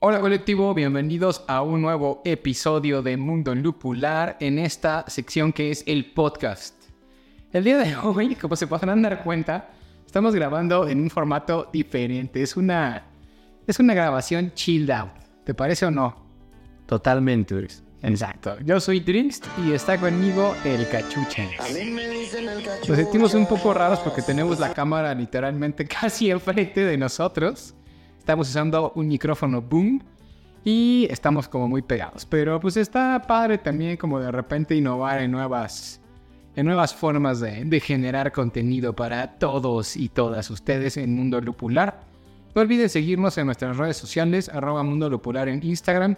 Hola 0.00 0.20
colectivo, 0.20 0.74
bienvenidos 0.74 1.42
a 1.48 1.60
un 1.62 1.82
nuevo 1.82 2.22
episodio 2.24 3.02
de 3.02 3.16
Mundo 3.16 3.52
Lupular 3.52 4.36
en 4.38 4.60
esta 4.60 5.04
sección 5.08 5.52
que 5.52 5.72
es 5.72 5.82
el 5.88 6.12
podcast. 6.12 6.76
El 7.52 7.64
día 7.64 7.78
de 7.78 7.96
hoy, 7.96 8.36
como 8.40 8.54
se 8.54 8.68
podrán 8.68 9.02
dar 9.02 9.24
cuenta, 9.24 9.70
estamos 10.06 10.36
grabando 10.36 10.86
en 10.86 11.00
un 11.00 11.10
formato 11.10 11.68
diferente. 11.72 12.40
Es 12.40 12.56
una, 12.56 13.06
es 13.66 13.80
una 13.80 13.92
grabación 13.92 14.52
chilled 14.54 14.88
out. 14.90 15.10
¿Te 15.42 15.52
parece 15.52 15.86
o 15.86 15.90
no? 15.90 16.14
Totalmente, 16.86 17.56
Drix. 17.56 17.82
Exacto. 18.00 18.56
Yo 18.64 18.78
soy 18.78 19.00
Drix 19.00 19.42
y 19.66 19.72
está 19.72 19.98
conmigo 19.98 20.54
el 20.64 20.88
Cachuchas. 20.88 21.50
Nos 22.86 22.96
sentimos 22.96 23.34
un 23.34 23.46
poco 23.48 23.74
raros 23.74 23.98
porque 23.98 24.22
tenemos 24.22 24.60
la 24.60 24.72
cámara 24.72 25.12
literalmente 25.12 25.84
casi 25.88 26.30
enfrente 26.30 26.84
de 26.84 26.96
nosotros. 26.96 27.74
Estamos 28.28 28.50
usando 28.50 28.92
un 28.94 29.08
micrófono 29.08 29.62
boom 29.62 30.02
y 30.62 31.06
estamos 31.08 31.48
como 31.48 31.66
muy 31.66 31.80
pegados. 31.80 32.26
Pero 32.26 32.60
pues 32.60 32.76
está 32.76 33.22
padre 33.26 33.56
también 33.56 33.96
como 33.96 34.20
de 34.20 34.30
repente 34.30 34.74
innovar 34.74 35.22
en 35.22 35.30
nuevas, 35.30 35.98
en 36.54 36.66
nuevas 36.66 36.94
formas 36.94 37.40
de, 37.40 37.80
generar 37.80 38.30
contenido 38.30 38.94
para 38.94 39.38
todos 39.38 39.96
y 39.96 40.10
todas 40.10 40.50
ustedes 40.50 40.98
en 40.98 41.16
Mundo 41.16 41.40
Lupular. 41.40 42.02
No 42.54 42.60
olviden 42.60 42.90
seguirnos 42.90 43.38
en 43.38 43.46
nuestras 43.46 43.78
redes 43.78 43.96
sociales, 43.96 44.50
arroba 44.50 44.82
Mundo 44.82 45.08
Lupular 45.08 45.48
en 45.48 45.64
Instagram, 45.64 46.14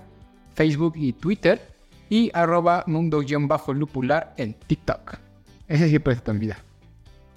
Facebook 0.53 0.95
y 0.97 1.13
Twitter 1.13 1.63
y 2.09 2.33
arroba 2.35 2.83
mundo-lupular 2.89 4.35
en 4.37 4.55
TikTok. 4.55 5.17
Ese 5.69 5.89
siempre 5.89 6.17
se 6.17 6.23
te 6.23 6.31
olvida. 6.33 6.70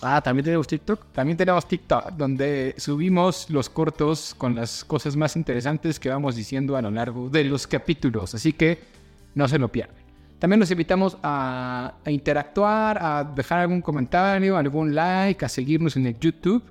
Ah, 0.05 0.21
¿también 0.21 0.43
tenemos 0.43 0.67
TikTok? 0.67 1.05
También 1.13 1.37
tenemos 1.37 1.65
TikTok, 1.65 2.11
donde 2.11 2.75
subimos 2.77 3.49
los 3.49 3.69
cortos 3.69 4.35
con 4.37 4.53
las 4.53 4.83
cosas 4.83 5.15
más 5.15 5.37
interesantes 5.37 5.97
que 5.97 6.09
vamos 6.09 6.35
diciendo 6.35 6.75
a 6.75 6.81
lo 6.81 6.91
largo 6.91 7.29
de 7.29 7.45
los 7.45 7.65
capítulos, 7.67 8.35
así 8.35 8.51
que 8.51 8.79
no 9.33 9.47
se 9.47 9.57
lo 9.57 9.69
pierdan. 9.69 9.95
También 10.39 10.59
los 10.59 10.69
invitamos 10.71 11.17
a, 11.23 11.93
interactuar, 12.05 12.97
a 13.01 13.23
dejar 13.23 13.59
algún 13.59 13.81
comentario, 13.81 14.57
algún 14.57 14.93
like, 14.93 15.45
a 15.45 15.47
seguirnos 15.47 15.95
en 15.95 16.07
el 16.07 16.19
YouTube 16.19 16.61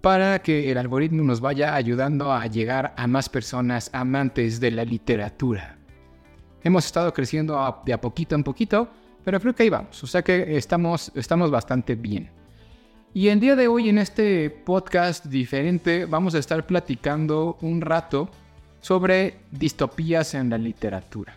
para 0.00 0.40
que 0.40 0.72
el 0.72 0.76
algoritmo 0.76 1.22
nos 1.22 1.40
vaya 1.40 1.76
ayudando 1.76 2.32
a 2.32 2.44
llegar 2.48 2.94
a 2.96 3.06
más 3.06 3.28
personas 3.28 3.90
amantes 3.92 4.58
de 4.58 4.72
la 4.72 4.84
literatura. 4.84 5.78
Hemos 6.64 6.84
estado 6.84 7.14
creciendo 7.14 7.80
de 7.86 7.92
a 7.92 8.00
poquito 8.00 8.34
en 8.34 8.42
poquito, 8.42 8.88
pero 9.24 9.38
creo 9.38 9.54
que 9.54 9.62
ahí 9.62 9.70
vamos, 9.70 10.02
o 10.02 10.06
sea 10.08 10.22
que 10.22 10.56
estamos, 10.56 11.12
estamos 11.14 11.48
bastante 11.48 11.94
bien. 11.94 12.41
Y 13.14 13.28
el 13.28 13.40
día 13.40 13.56
de 13.56 13.68
hoy 13.68 13.90
en 13.90 13.98
este 13.98 14.48
podcast 14.48 15.26
diferente 15.26 16.06
vamos 16.06 16.34
a 16.34 16.38
estar 16.38 16.66
platicando 16.66 17.58
un 17.60 17.82
rato 17.82 18.30
sobre 18.80 19.36
distopías 19.50 20.32
en 20.32 20.48
la 20.48 20.56
literatura. 20.56 21.34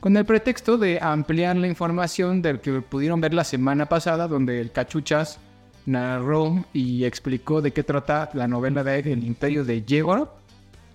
Con 0.00 0.16
el 0.16 0.24
pretexto 0.24 0.76
de 0.76 0.98
ampliar 1.00 1.56
la 1.56 1.68
información 1.68 2.42
del 2.42 2.58
que 2.60 2.80
pudieron 2.80 3.20
ver 3.20 3.32
la 3.32 3.44
semana 3.44 3.86
pasada, 3.86 4.26
donde 4.26 4.60
el 4.60 4.72
Cachuchas 4.72 5.38
narró 5.86 6.64
y 6.72 7.04
explicó 7.04 7.62
de 7.62 7.72
qué 7.72 7.84
trata 7.84 8.30
la 8.34 8.48
novela 8.48 8.82
de 8.82 8.98
El 8.98 9.22
Imperio 9.22 9.64
de 9.64 9.84
Yegorov. 9.84 10.30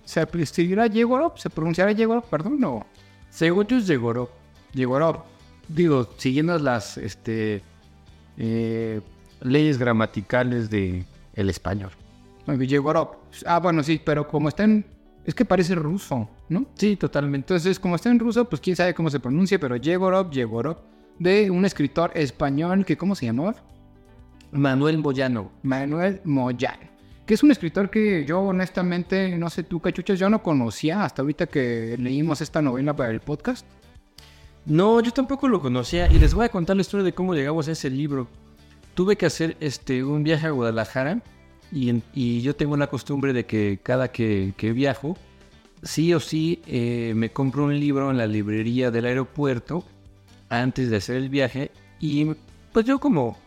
¿Se 0.04 0.28
escribirá 0.38 0.86
Yegorov? 0.86 1.38
¿Se 1.38 1.48
pronunciará 1.48 1.92
Yegorov? 1.92 2.28
Perdón, 2.28 2.60
no. 2.60 2.84
Según 3.30 3.66
yo 3.66 3.78
es 3.78 3.86
Yegorov. 3.86 4.28
Yegorov. 4.74 5.22
Digo, 5.66 6.10
siguiendo 6.18 6.58
las 6.58 6.98
este, 6.98 7.62
eh, 8.36 9.00
leyes 9.40 9.78
gramaticales 9.78 10.70
de 10.70 11.04
el 11.34 11.50
español. 11.50 11.90
Ah, 13.46 13.58
bueno, 13.60 13.82
sí, 13.82 14.00
pero 14.04 14.26
como 14.26 14.48
está 14.48 14.64
en... 14.64 14.84
Es 15.24 15.34
que 15.34 15.44
parece 15.44 15.74
ruso, 15.74 16.28
¿no? 16.48 16.66
Sí, 16.74 16.96
totalmente. 16.96 17.54
Entonces, 17.54 17.78
como 17.78 17.96
está 17.96 18.10
en 18.10 18.18
ruso, 18.18 18.48
pues 18.48 18.60
quién 18.60 18.74
sabe 18.74 18.94
cómo 18.94 19.10
se 19.10 19.20
pronuncia, 19.20 19.60
pero 19.60 19.76
Yegorov, 19.76 20.30
Yegorov, 20.30 20.78
de 21.18 21.50
un 21.50 21.64
escritor 21.64 22.10
español 22.14 22.84
que, 22.84 22.96
¿cómo 22.96 23.14
se 23.14 23.26
llamaba? 23.26 23.54
Manuel 24.50 24.98
Moyano. 24.98 25.52
Manuel 25.62 26.20
Moyano. 26.24 26.88
Que 27.26 27.34
es 27.34 27.42
un 27.42 27.50
escritor 27.50 27.90
que 27.90 28.24
yo 28.24 28.40
honestamente, 28.40 29.36
no 29.36 29.50
sé 29.50 29.62
tú, 29.62 29.78
cachuchas, 29.78 30.18
yo 30.18 30.28
no 30.30 30.42
conocía 30.42 31.04
hasta 31.04 31.22
ahorita 31.22 31.46
que 31.46 31.96
leímos 31.98 32.40
esta 32.40 32.60
novela 32.60 32.96
para 32.96 33.10
el 33.10 33.20
podcast. 33.20 33.66
No, 34.66 35.00
yo 35.00 35.12
tampoco 35.12 35.46
lo 35.48 35.60
conocía 35.60 36.10
y 36.10 36.18
les 36.18 36.34
voy 36.34 36.46
a 36.46 36.48
contar 36.48 36.76
la 36.76 36.82
historia 36.82 37.04
de 37.04 37.14
cómo 37.14 37.34
llegamos 37.34 37.68
a 37.68 37.72
ese 37.72 37.88
libro. 37.90 38.26
Tuve 39.00 39.16
que 39.16 39.24
hacer 39.24 39.56
este, 39.60 40.04
un 40.04 40.24
viaje 40.24 40.46
a 40.46 40.50
Guadalajara 40.50 41.22
y, 41.72 42.42
yo 42.42 42.54
tengo 42.54 42.76
la 42.76 42.88
costumbre 42.88 43.32
de 43.32 43.46
que 43.46 43.80
cada 43.82 44.12
que, 44.12 44.52
que 44.58 44.72
viajo, 44.72 45.16
sí 45.82 46.12
o 46.12 46.20
sí 46.20 46.60
eh, 46.66 47.14
me 47.16 47.32
compro 47.32 47.64
un 47.64 47.80
libro 47.80 48.10
en 48.10 48.18
la 48.18 48.26
librería 48.26 48.90
del 48.90 49.06
aeropuerto 49.06 49.84
antes 50.50 50.90
de 50.90 50.98
hacer 50.98 51.16
el 51.16 51.30
viaje 51.30 51.70
y 51.98 52.26
pues 52.74 52.84
yo 52.84 53.00
como, 53.00 53.38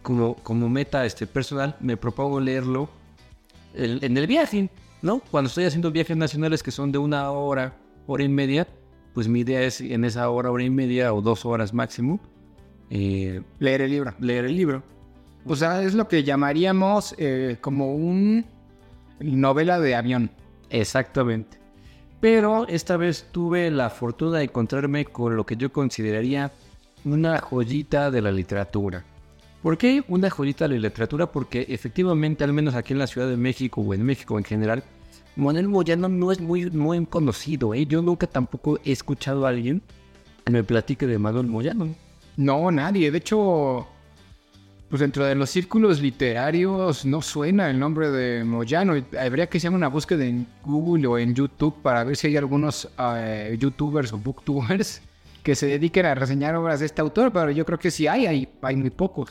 como, 0.00 0.36
como 0.36 0.66
meta 0.70 1.04
este, 1.04 1.26
personal 1.26 1.76
me 1.80 1.98
propongo 1.98 2.40
leerlo 2.40 2.88
en, 3.74 4.02
en 4.02 4.16
el 4.16 4.26
viaje, 4.26 4.70
¿no? 5.02 5.20
Cuando 5.30 5.48
estoy 5.48 5.64
haciendo 5.64 5.90
viajes 5.90 6.16
nacionales 6.16 6.62
que 6.62 6.70
son 6.70 6.90
de 6.90 6.96
una 6.96 7.30
hora, 7.32 7.76
hora 8.06 8.24
y 8.24 8.30
media, 8.30 8.66
pues 9.12 9.28
mi 9.28 9.40
idea 9.40 9.60
es 9.60 9.82
en 9.82 10.06
esa 10.06 10.30
hora, 10.30 10.50
hora 10.50 10.64
y 10.64 10.70
media 10.70 11.12
o 11.12 11.20
dos 11.20 11.44
horas 11.44 11.74
máximo, 11.74 12.18
eh, 12.90 13.42
Leer 13.58 13.82
el 13.82 13.90
libro. 13.90 14.14
leer 14.20 14.44
el 14.44 14.56
libro. 14.56 14.82
O 15.44 15.54
sea, 15.54 15.82
es 15.82 15.94
lo 15.94 16.08
que 16.08 16.24
llamaríamos 16.24 17.14
eh, 17.18 17.56
como 17.60 17.94
un 17.94 18.44
novela 19.20 19.80
de 19.80 19.94
avión. 19.94 20.30
Exactamente. 20.70 21.58
Pero 22.20 22.66
esta 22.66 22.96
vez 22.96 23.28
tuve 23.30 23.70
la 23.70 23.90
fortuna 23.90 24.38
de 24.38 24.44
encontrarme 24.44 25.04
con 25.04 25.36
lo 25.36 25.46
que 25.46 25.56
yo 25.56 25.72
consideraría 25.72 26.52
una 27.04 27.38
joyita 27.38 28.10
de 28.10 28.22
la 28.22 28.32
literatura. 28.32 29.04
¿Por 29.62 29.78
qué 29.78 30.02
una 30.08 30.30
joyita 30.30 30.66
de 30.66 30.74
la 30.74 30.88
literatura? 30.88 31.30
Porque 31.30 31.66
efectivamente, 31.68 32.44
al 32.44 32.52
menos 32.52 32.74
aquí 32.74 32.92
en 32.92 32.98
la 32.98 33.06
Ciudad 33.06 33.28
de 33.28 33.36
México 33.36 33.80
o 33.80 33.94
en 33.94 34.02
México 34.02 34.38
en 34.38 34.44
general, 34.44 34.82
Manuel 35.36 35.68
Moyano 35.68 36.08
no 36.08 36.32
es 36.32 36.40
muy, 36.40 36.70
muy 36.70 37.04
conocido. 37.06 37.74
¿eh? 37.74 37.86
Yo 37.86 38.00
nunca 38.00 38.26
tampoco 38.26 38.78
he 38.84 38.92
escuchado 38.92 39.46
a 39.46 39.50
alguien 39.50 39.82
que 40.44 40.52
me 40.52 40.64
platique 40.64 41.06
de 41.06 41.18
Manuel 41.18 41.46
Moyano. 41.46 41.94
No, 42.36 42.70
nadie. 42.70 43.10
De 43.10 43.18
hecho, 43.18 43.86
pues 44.88 45.00
dentro 45.00 45.24
de 45.24 45.34
los 45.34 45.50
círculos 45.50 46.00
literarios 46.00 47.04
no 47.04 47.22
suena 47.22 47.70
el 47.70 47.78
nombre 47.78 48.10
de 48.10 48.44
Moyano. 48.44 48.94
Habría 49.18 49.48
que 49.48 49.58
hacer 49.58 49.70
una 49.70 49.88
búsqueda 49.88 50.24
en 50.24 50.46
Google 50.62 51.06
o 51.06 51.18
en 51.18 51.34
YouTube 51.34 51.82
para 51.82 52.04
ver 52.04 52.16
si 52.16 52.28
hay 52.28 52.36
algunos 52.36 52.88
eh, 52.98 53.56
youtubers 53.58 54.12
o 54.12 54.18
booktubers 54.18 55.02
que 55.42 55.54
se 55.54 55.66
dediquen 55.66 56.06
a 56.06 56.14
reseñar 56.14 56.54
obras 56.56 56.80
de 56.80 56.86
este 56.86 57.00
autor, 57.00 57.32
pero 57.32 57.50
yo 57.52 57.64
creo 57.64 57.78
que 57.78 57.90
sí 57.90 58.06
hay, 58.06 58.26
hay, 58.26 58.48
hay 58.62 58.76
muy 58.76 58.90
pocos. 58.90 59.30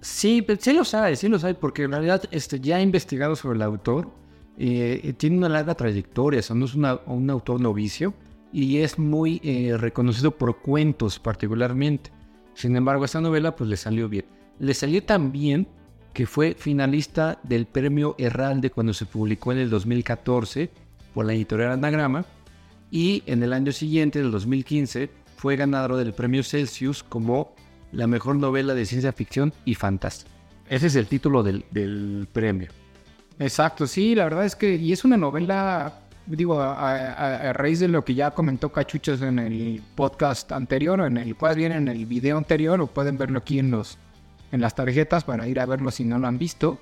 Sí, 0.00 0.42
pero 0.42 0.60
sí 0.60 0.72
lo 0.72 0.84
sabe, 0.84 1.16
sí 1.16 1.28
lo 1.28 1.38
sabe, 1.38 1.54
porque 1.54 1.82
en 1.82 1.90
realidad 1.92 2.22
este, 2.30 2.60
ya 2.60 2.78
he 2.78 2.82
investigado 2.82 3.34
sobre 3.36 3.56
el 3.56 3.62
autor. 3.62 4.08
eh, 4.56 5.14
tiene 5.16 5.38
una 5.38 5.48
larga 5.48 5.74
trayectoria, 5.74 6.40
o 6.40 6.42
sea, 6.42 6.56
no 6.56 6.64
es 6.66 6.74
un 6.74 7.30
autor 7.30 7.60
novicio 7.60 8.14
y 8.52 8.78
es 8.78 8.98
muy 8.98 9.40
eh, 9.44 9.76
reconocido 9.76 10.30
por 10.32 10.60
cuentos 10.60 11.18
particularmente. 11.18 12.10
Sin 12.58 12.74
embargo, 12.74 13.04
esta 13.04 13.20
novela 13.20 13.54
pues 13.54 13.70
le 13.70 13.76
salió 13.76 14.08
bien. 14.08 14.24
Le 14.58 14.74
salió 14.74 15.00
tan 15.04 15.30
bien 15.30 15.68
que 16.12 16.26
fue 16.26 16.56
finalista 16.58 17.38
del 17.44 17.66
premio 17.66 18.16
Herralde 18.18 18.70
cuando 18.70 18.92
se 18.92 19.06
publicó 19.06 19.52
en 19.52 19.58
el 19.58 19.70
2014 19.70 20.68
por 21.14 21.24
la 21.24 21.34
editorial 21.34 21.70
Anagrama 21.70 22.24
y 22.90 23.22
en 23.26 23.44
el 23.44 23.52
año 23.52 23.70
siguiente, 23.70 24.20
del 24.20 24.32
2015, 24.32 25.08
fue 25.36 25.54
ganador 25.54 25.94
del 25.94 26.12
premio 26.12 26.42
Celsius 26.42 27.04
como 27.04 27.54
la 27.92 28.08
mejor 28.08 28.34
novela 28.34 28.74
de 28.74 28.86
ciencia 28.86 29.12
ficción 29.12 29.52
y 29.64 29.76
fantasía. 29.76 30.28
Ese 30.68 30.88
es 30.88 30.96
el 30.96 31.06
título 31.06 31.44
del, 31.44 31.64
del 31.70 32.26
premio. 32.32 32.70
Exacto, 33.38 33.86
sí, 33.86 34.16
la 34.16 34.24
verdad 34.24 34.44
es 34.44 34.56
que, 34.56 34.74
y 34.74 34.92
es 34.92 35.04
una 35.04 35.16
novela, 35.16 36.00
digo, 36.36 36.60
a, 36.60 37.52
raíz 37.52 37.80
de 37.80 37.88
lo 37.88 38.04
que 38.04 38.14
ya 38.14 38.30
comentó 38.30 38.70
Cachuchas 38.70 39.22
en 39.22 39.38
el 39.38 39.82
podcast 39.94 40.52
anterior, 40.52 41.00
en 41.00 41.16
el 41.16 41.36
cual 41.36 41.56
viene 41.56 41.76
en 41.76 41.88
el 41.88 42.06
video 42.06 42.36
anterior, 42.36 42.80
o 42.80 42.86
pueden 42.86 43.16
verlo 43.16 43.38
aquí 43.38 43.58
en 43.58 43.70
los 43.70 43.98
en 44.50 44.60
las 44.60 44.74
tarjetas 44.74 45.24
para 45.24 45.46
ir 45.46 45.60
a 45.60 45.66
verlo 45.66 45.90
si 45.90 46.04
no 46.04 46.18
lo 46.18 46.26
han 46.26 46.38
visto. 46.38 46.78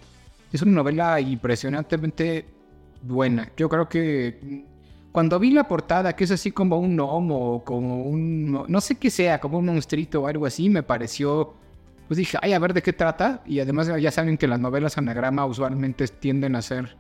Es 0.53 0.63
una 0.63 0.73
novela 0.73 1.21
impresionantemente 1.21 2.47
buena. 3.03 3.51
Yo 3.57 3.69
creo 3.69 3.89
que 3.89 4.65
cuando 5.13 5.39
vi 5.39 5.51
la 5.51 5.67
portada, 5.67 6.15
que 6.15 6.25
es 6.25 6.31
así 6.31 6.53
como 6.53 6.79
un 6.79 6.95
gnomo 6.97 7.65
como 7.65 8.03
un, 8.03 8.67
no 8.69 8.81
sé 8.81 8.97
qué 8.97 9.11
sea, 9.11 9.41
como 9.41 9.59
un 9.59 9.67
monstruito 9.67 10.23
o 10.23 10.27
algo 10.27 10.47
así, 10.47 10.69
me 10.69 10.83
pareció, 10.83 11.55
pues 12.07 12.19
dije, 12.19 12.39
ay, 12.41 12.53
a 12.53 12.59
ver 12.59 12.73
de 12.73 12.83
qué 12.83 12.93
trata. 12.93 13.43
Y 13.47 13.61
además 13.61 13.91
ya 14.01 14.11
saben 14.11 14.39
que 14.39 14.47
las 14.47 14.61
novelas 14.61 14.99
anagrama 14.99 15.45
usualmente 15.47 16.07
tienden 16.07 16.55
a 16.55 16.63
ser, 16.63 16.97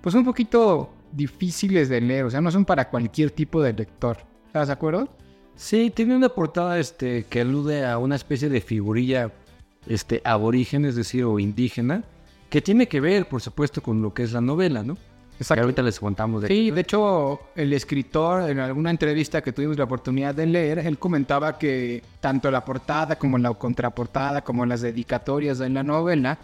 pues 0.00 0.14
un 0.14 0.24
poquito 0.24 0.90
difíciles 1.12 1.88
de 1.88 2.00
leer, 2.00 2.24
o 2.24 2.30
sea, 2.30 2.40
no 2.40 2.50
son 2.50 2.64
para 2.64 2.88
cualquier 2.88 3.30
tipo 3.30 3.62
de 3.62 3.72
lector. 3.72 4.18
¿Estás 4.46 4.68
de 4.68 4.72
acuerdo? 4.72 5.08
Sí, 5.56 5.92
tiene 5.94 6.16
una 6.16 6.30
portada 6.30 6.78
este, 6.78 7.24
que 7.24 7.42
alude 7.42 7.84
a 7.84 7.98
una 7.98 8.16
especie 8.16 8.48
de 8.48 8.60
figurilla 8.60 9.30
este, 9.86 10.22
aborigen, 10.24 10.84
es 10.84 10.96
decir, 10.96 11.24
o 11.24 11.38
indígena, 11.38 12.04
que 12.48 12.60
tiene 12.60 12.88
que 12.88 13.00
ver, 13.00 13.28
por 13.28 13.40
supuesto, 13.40 13.82
con 13.82 14.02
lo 14.02 14.14
que 14.14 14.22
es 14.22 14.32
la 14.32 14.40
novela, 14.40 14.82
¿no? 14.82 14.96
Que 15.46 15.58
ahorita 15.58 15.80
les 15.82 15.98
contamos 15.98 16.42
de 16.42 16.48
Sí, 16.48 16.70
de 16.70 16.82
hecho, 16.82 17.40
el 17.56 17.72
escritor, 17.72 18.50
en 18.50 18.58
alguna 18.58 18.90
entrevista 18.90 19.40
que 19.40 19.52
tuvimos 19.52 19.78
la 19.78 19.84
oportunidad 19.84 20.34
de 20.34 20.44
leer, 20.44 20.80
él 20.80 20.98
comentaba 20.98 21.56
que 21.56 22.02
tanto 22.20 22.50
la 22.50 22.62
portada 22.62 23.16
como 23.16 23.38
la 23.38 23.54
contraportada, 23.54 24.42
como 24.42 24.66
las 24.66 24.82
dedicatorias 24.82 25.58
de 25.58 25.70
la 25.70 25.82
novela, 25.82 26.38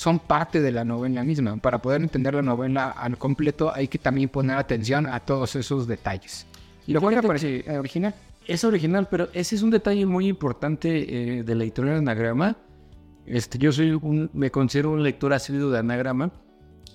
son 0.00 0.18
parte 0.18 0.62
de 0.62 0.72
la 0.72 0.82
novela 0.82 1.22
misma. 1.22 1.58
Para 1.58 1.82
poder 1.82 2.00
entender 2.00 2.32
la 2.32 2.40
novela 2.40 2.88
al 2.88 3.18
completo, 3.18 3.70
hay 3.74 3.86
que 3.86 3.98
también 3.98 4.30
poner 4.30 4.56
atención 4.56 5.06
a 5.06 5.20
todos 5.20 5.56
esos 5.56 5.86
detalles. 5.86 6.46
¿Y 6.86 6.94
lo 6.94 7.02
cual 7.02 7.20
parece 7.22 7.66
original? 7.78 8.14
Es 8.46 8.64
original, 8.64 9.08
pero 9.10 9.28
ese 9.34 9.56
es 9.56 9.62
un 9.62 9.68
detalle 9.68 10.06
muy 10.06 10.26
importante 10.26 10.88
eh, 10.88 11.42
de 11.42 11.54
la 11.54 11.64
editorial 11.64 11.98
Anagrama. 11.98 12.56
Este, 13.26 13.58
yo 13.58 13.72
soy 13.72 13.90
un, 13.90 14.30
me 14.32 14.50
considero 14.50 14.90
un 14.90 15.02
lector 15.02 15.34
asiduo 15.34 15.70
de 15.70 15.80
Anagrama 15.80 16.32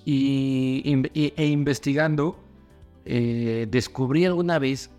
y, 0.04 0.82
e 1.14 1.46
investigando 1.46 2.36
eh, 3.04 3.68
descubrí 3.70 4.24
alguna 4.24 4.58
vez 4.58 4.90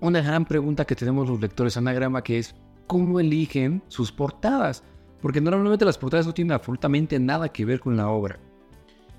una 0.00 0.22
gran 0.22 0.44
pregunta 0.44 0.84
que 0.84 0.96
tenemos 0.96 1.28
los 1.28 1.40
lectores 1.40 1.76
Anagrama 1.76 2.24
que 2.24 2.40
es 2.40 2.56
¿cómo 2.88 3.20
eligen 3.20 3.80
sus 3.86 4.10
portadas? 4.10 4.82
Porque 5.20 5.40
normalmente 5.40 5.84
las 5.84 5.98
portadas 5.98 6.26
no 6.26 6.34
tienen 6.34 6.52
absolutamente 6.52 7.18
nada 7.18 7.48
que 7.48 7.64
ver 7.64 7.80
con 7.80 7.96
la 7.96 8.08
obra. 8.08 8.38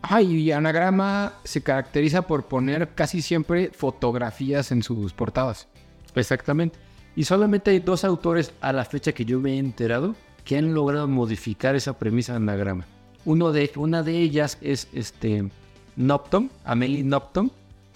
Ay, 0.01 0.33
y 0.33 0.51
Anagrama 0.51 1.33
se 1.43 1.61
caracteriza 1.61 2.21
por 2.21 2.45
poner 2.45 2.89
casi 2.95 3.21
siempre 3.21 3.71
fotografías 3.73 4.71
en 4.71 4.81
sus 4.81 5.13
portadas. 5.13 5.67
Exactamente. 6.15 6.79
Y 7.15 7.25
solamente 7.25 7.71
hay 7.71 7.79
dos 7.79 8.05
autores 8.05 8.53
a 8.61 8.71
la 8.71 8.85
fecha 8.85 9.11
que 9.11 9.25
yo 9.25 9.39
me 9.39 9.55
he 9.55 9.57
enterado 9.57 10.15
que 10.45 10.57
han 10.57 10.73
logrado 10.73 11.07
modificar 11.07 11.75
esa 11.75 11.99
premisa 11.99 12.33
de 12.33 12.37
anagrama. 12.37 12.85
Uno 13.25 13.51
de, 13.51 13.69
una 13.75 14.01
de 14.03 14.17
ellas 14.17 14.57
es 14.61 14.87
este, 14.93 15.49
Nopton, 15.95 16.49
Amelie 16.63 17.03
Nopton, 17.03 17.51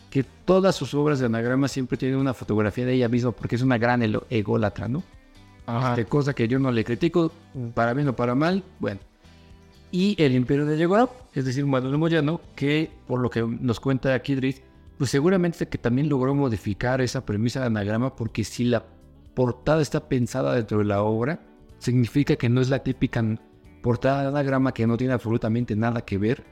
que 0.10 0.24
todas 0.24 0.76
sus 0.76 0.94
obras 0.94 1.20
de 1.20 1.26
anagrama 1.26 1.68
siempre 1.68 1.98
tienen 1.98 2.18
una 2.20 2.34
fotografía 2.34 2.86
de 2.86 2.94
ella 2.94 3.08
misma 3.08 3.32
porque 3.32 3.56
es 3.56 3.62
una 3.62 3.78
gran 3.78 4.04
ególatra, 4.30 4.88
¿no? 4.88 5.04
Este, 5.68 6.06
cosa 6.06 6.34
que 6.34 6.48
yo 6.48 6.60
no 6.60 6.72
le 6.72 6.84
critico, 6.84 7.32
para 7.74 7.94
bien 7.94 8.10
o 8.10 8.16
para 8.16 8.36
mal, 8.36 8.64
bueno. 8.80 9.00
Y 9.92 10.16
el 10.22 10.34
Imperio 10.34 10.66
de 10.66 10.78
Yegorov, 10.78 11.10
es 11.34 11.46
decir, 11.46 11.66
Manuel 11.66 11.98
Moyano, 11.98 12.42
que 12.56 12.92
por 13.08 13.20
lo 13.20 13.30
que 13.30 13.44
nos 13.44 13.80
cuenta 13.80 14.20
Kidrit, 14.22 14.58
pues 14.98 15.10
seguramente 15.10 15.68
que 15.68 15.78
también 15.78 16.10
logró 16.10 16.34
modificar 16.36 17.02
esa 17.02 17.26
premisa 17.26 17.60
de 17.62 17.68
anagrama 17.68 18.16
porque 18.16 18.44
si 18.44 18.66
la 18.66 18.84
portada 19.34 19.82
está 19.82 20.08
pensada 20.08 20.56
dentro 20.56 20.80
de 20.80 20.86
la 20.86 21.04
obra, 21.04 21.40
significa 21.78 22.36
que 22.36 22.50
no 22.50 22.62
es 22.62 22.70
la 22.70 22.80
típica 22.80 23.24
portada 23.82 24.24
de 24.24 24.28
anagrama 24.30 24.74
que 24.74 24.88
no 24.88 24.98
tiene 24.98 25.14
absolutamente 25.14 25.76
nada 25.76 26.02
que 26.02 26.18
ver 26.18 26.44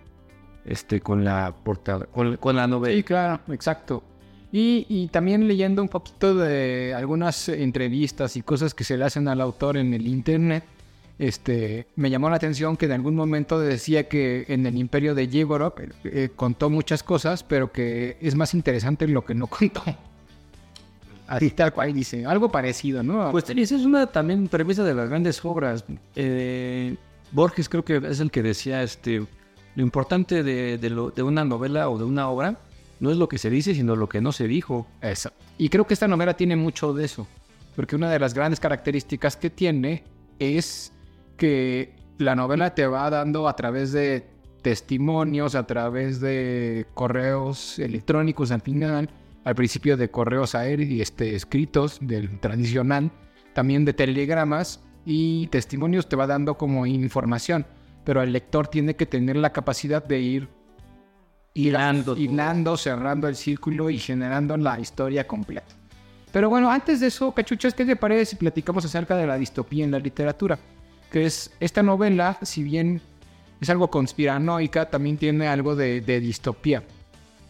este, 0.65 1.01
con 1.01 1.23
la 1.23 1.55
portada, 1.63 2.05
con, 2.05 2.55
la 2.55 2.67
novela. 2.67 2.95
Sí, 2.95 3.03
claro, 3.03 3.41
exacto. 3.49 4.03
Y, 4.51 4.85
y, 4.89 5.07
también 5.07 5.47
leyendo 5.47 5.81
un 5.81 5.87
poquito 5.87 6.35
de 6.35 6.93
algunas 6.93 7.47
entrevistas 7.47 8.35
y 8.35 8.41
cosas 8.41 8.73
que 8.73 8.83
se 8.83 8.97
le 8.97 9.05
hacen 9.05 9.29
al 9.29 9.39
autor 9.39 9.77
en 9.77 9.93
el 9.93 10.05
internet, 10.07 10.65
este, 11.21 11.85
me 11.95 12.09
llamó 12.09 12.31
la 12.31 12.37
atención 12.37 12.75
que 12.75 12.87
en 12.87 12.93
algún 12.93 13.15
momento 13.15 13.59
decía 13.59 14.09
que 14.09 14.45
en 14.47 14.65
el 14.65 14.75
imperio 14.75 15.13
de 15.13 15.27
Yegorov 15.27 15.73
eh, 16.03 16.29
contó 16.35 16.71
muchas 16.71 17.03
cosas, 17.03 17.43
pero 17.43 17.71
que 17.71 18.17
es 18.19 18.33
más 18.33 18.55
interesante 18.55 19.07
lo 19.07 19.23
que 19.23 19.35
no 19.35 19.45
contó. 19.47 19.83
Así 21.27 21.51
tal 21.51 21.73
cual 21.73 21.93
dice, 21.93 22.25
algo 22.25 22.51
parecido, 22.51 23.03
¿no? 23.03 23.31
Pues 23.31 23.49
esa 23.49 23.75
es 23.75 23.85
una 23.85 24.07
también 24.07 24.47
premisa 24.47 24.83
de 24.83 24.95
las 24.95 25.09
grandes 25.09 25.45
obras. 25.45 25.85
Eh, 26.15 26.97
Borges 27.31 27.69
creo 27.69 27.85
que 27.85 27.97
es 27.97 28.19
el 28.19 28.31
que 28.31 28.41
decía, 28.41 28.81
este, 28.81 29.23
lo 29.75 29.83
importante 29.83 30.41
de, 30.41 30.79
de, 30.79 31.23
una 31.23 31.45
novela 31.45 31.87
o 31.89 31.99
de 31.99 32.03
una 32.03 32.29
obra 32.29 32.57
no 33.01 33.11
es 33.11 33.17
lo 33.17 33.27
que 33.27 33.39
se 33.39 33.49
dice, 33.49 33.73
sino 33.73 33.95
lo 33.95 34.07
que 34.07 34.21
no 34.21 34.31
se 34.31 34.47
dijo. 34.47 34.87
Y 35.57 35.69
creo 35.69 35.85
que 35.85 35.95
esta 35.95 36.07
novela 36.07 36.37
tiene 36.37 36.55
mucho 36.55 36.93
de 36.93 37.03
eso, 37.03 37.27
porque 37.75 37.95
una 37.95 38.09
de 38.09 38.19
las 38.19 38.33
grandes 38.33 38.59
características 38.59 39.35
que 39.35 39.49
tiene 39.49 40.03
es 40.39 40.93
que 41.35 41.95
la 42.19 42.35
novela 42.35 42.75
te 42.75 42.85
va 42.85 43.09
dando 43.09 43.49
a 43.49 43.55
través 43.55 43.91
de 43.91 44.27
testimonios, 44.61 45.55
a 45.55 45.65
través 45.65 46.21
de 46.21 46.85
correos 46.93 47.79
electrónicos 47.79 48.51
al 48.51 48.61
final, 48.61 49.09
al 49.43 49.55
principio 49.55 49.97
de 49.97 50.11
correos 50.11 50.53
aéreos 50.53 50.91
y 50.91 51.01
este, 51.01 51.35
escritos 51.35 51.97
del 52.01 52.39
tradicional, 52.39 53.11
también 53.53 53.83
de 53.83 53.93
telegramas 53.93 54.79
y 55.05 55.47
testimonios 55.47 56.07
te 56.07 56.15
va 56.15 56.27
dando 56.27 56.55
como 56.55 56.85
información, 56.85 57.65
pero 58.05 58.21
el 58.21 58.31
lector 58.31 58.67
tiene 58.67 58.95
que 58.95 59.07
tener 59.07 59.37
la 59.37 59.51
capacidad 59.51 60.05
de 60.05 60.19
ir 60.19 60.60
hilando, 61.53 62.77
cerrando 62.77 63.27
el 63.27 63.35
círculo 63.35 63.89
y 63.89 63.97
generando 63.97 64.57
la 64.57 64.79
historia 64.79 65.27
completa. 65.27 65.75
Pero 66.31 66.49
bueno, 66.49 66.71
antes 66.71 66.99
de 67.01 67.07
eso, 67.07 67.31
cachuchas, 67.33 67.73
¿qué 67.73 67.85
te 67.85 67.95
parece 67.95 68.25
si 68.25 68.35
platicamos 68.37 68.85
acerca 68.85 69.17
de 69.17 69.27
la 69.27 69.37
distopía 69.37 69.83
en 69.83 69.91
la 69.91 69.99
literatura? 69.99 70.57
que 71.11 71.25
es 71.25 71.51
esta 71.59 71.83
novela, 71.83 72.39
si 72.41 72.63
bien 72.63 73.01
es 73.59 73.69
algo 73.69 73.89
conspiranoica, 73.89 74.89
también 74.89 75.17
tiene 75.17 75.47
algo 75.47 75.75
de, 75.75 76.01
distopía. 76.01 76.83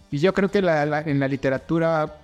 Y 0.09 0.17
yo 0.17 0.33
creo 0.33 0.49
que 0.49 0.57
en 0.57 1.19
la 1.19 1.27
literatura 1.27 2.17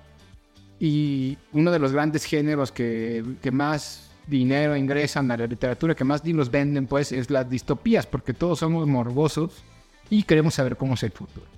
y 0.79 1.38
uno 1.53 1.71
de 1.71 1.79
los 1.79 1.94
grandes 1.94 2.25
géneros 2.25 2.71
que, 2.71 3.24
que, 3.41 3.51
más 3.51 4.09
dinero 4.27 4.75
ingresan 4.75 5.31
a 5.31 5.38
la 5.38 5.47
literatura, 5.47 5.95
que 5.95 6.03
más 6.03 6.25
libros 6.25 6.51
venden, 6.51 6.85
pues 6.85 7.12
es 7.12 7.29
las 7.29 7.50
distopías, 7.50 8.06
porque 8.06 8.33
todos 8.33 8.59
somos 8.59 8.85
morbosos 8.85 9.63
y 10.09 10.24
queremos 10.24 10.56
saber 10.56 10.75
cómo 10.75 10.95
es 10.95 11.03
el 11.03 11.12
futuro. 11.12 11.56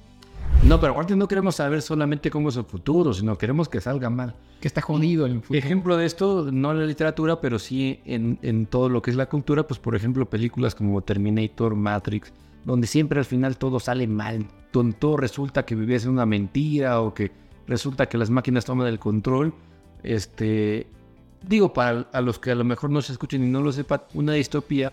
No, 0.64 0.80
pero 0.80 0.94
aparte 0.94 1.16
no 1.16 1.28
queremos 1.28 1.56
saber 1.56 1.82
solamente 1.82 2.30
cómo 2.30 2.50
es 2.50 2.58
el 2.58 2.66
futuro, 2.66 3.14
sino 3.14 3.38
queremos 3.38 3.70
que 3.70 3.80
salga 3.80 4.10
mal. 4.10 4.36
Que 4.60 4.68
está 4.68 4.82
jodido 4.82 5.26
el 5.26 5.42
futuro. 5.42 5.58
Ejemplo 5.58 5.98
de 5.98 6.06
esto, 6.06 6.50
no 6.52 6.72
en 6.72 6.80
la 6.80 6.86
literatura, 6.86 7.40
pero 7.40 7.60
sí 7.60 8.02
en, 8.06 8.38
en 8.42 8.66
todo 8.66 8.90
lo 8.90 9.02
que 9.02 9.12
es 9.12 9.18
la 9.18 9.28
cultura, 9.28 9.66
pues 9.66 9.80
por 9.80 9.96
ejemplo 9.96 10.30
películas 10.30 10.76
como 10.76 11.02
Terminator, 11.02 11.76
Matrix, 11.76 12.34
donde 12.66 12.88
siempre 12.88 13.20
al 13.20 13.26
final 13.26 13.58
todo 13.58 13.80
sale 13.80 14.06
mal, 14.06 14.46
donde 14.74 14.98
todo 14.98 15.18
resulta 15.18 15.66
que 15.66 15.76
vivías 15.76 16.04
en 16.04 16.12
una 16.12 16.26
mentira 16.26 17.02
o 17.02 17.14
que 17.14 17.32
resulta 17.68 18.08
que 18.08 18.18
las 18.18 18.30
máquinas 18.30 18.66
toman 18.66 18.88
el 18.88 19.00
control. 19.00 19.54
Este, 20.04 20.88
digo, 21.48 21.72
para 21.72 22.08
a 22.12 22.22
los 22.22 22.38
que 22.38 22.52
a 22.52 22.56
lo 22.56 22.64
mejor 22.64 22.90
no 22.90 23.02
se 23.02 23.14
escuchen 23.14 23.44
y 23.44 23.48
no 23.48 23.62
lo 23.62 23.72
sepan, 23.72 24.02
una 24.14 24.34
distopía 24.34 24.92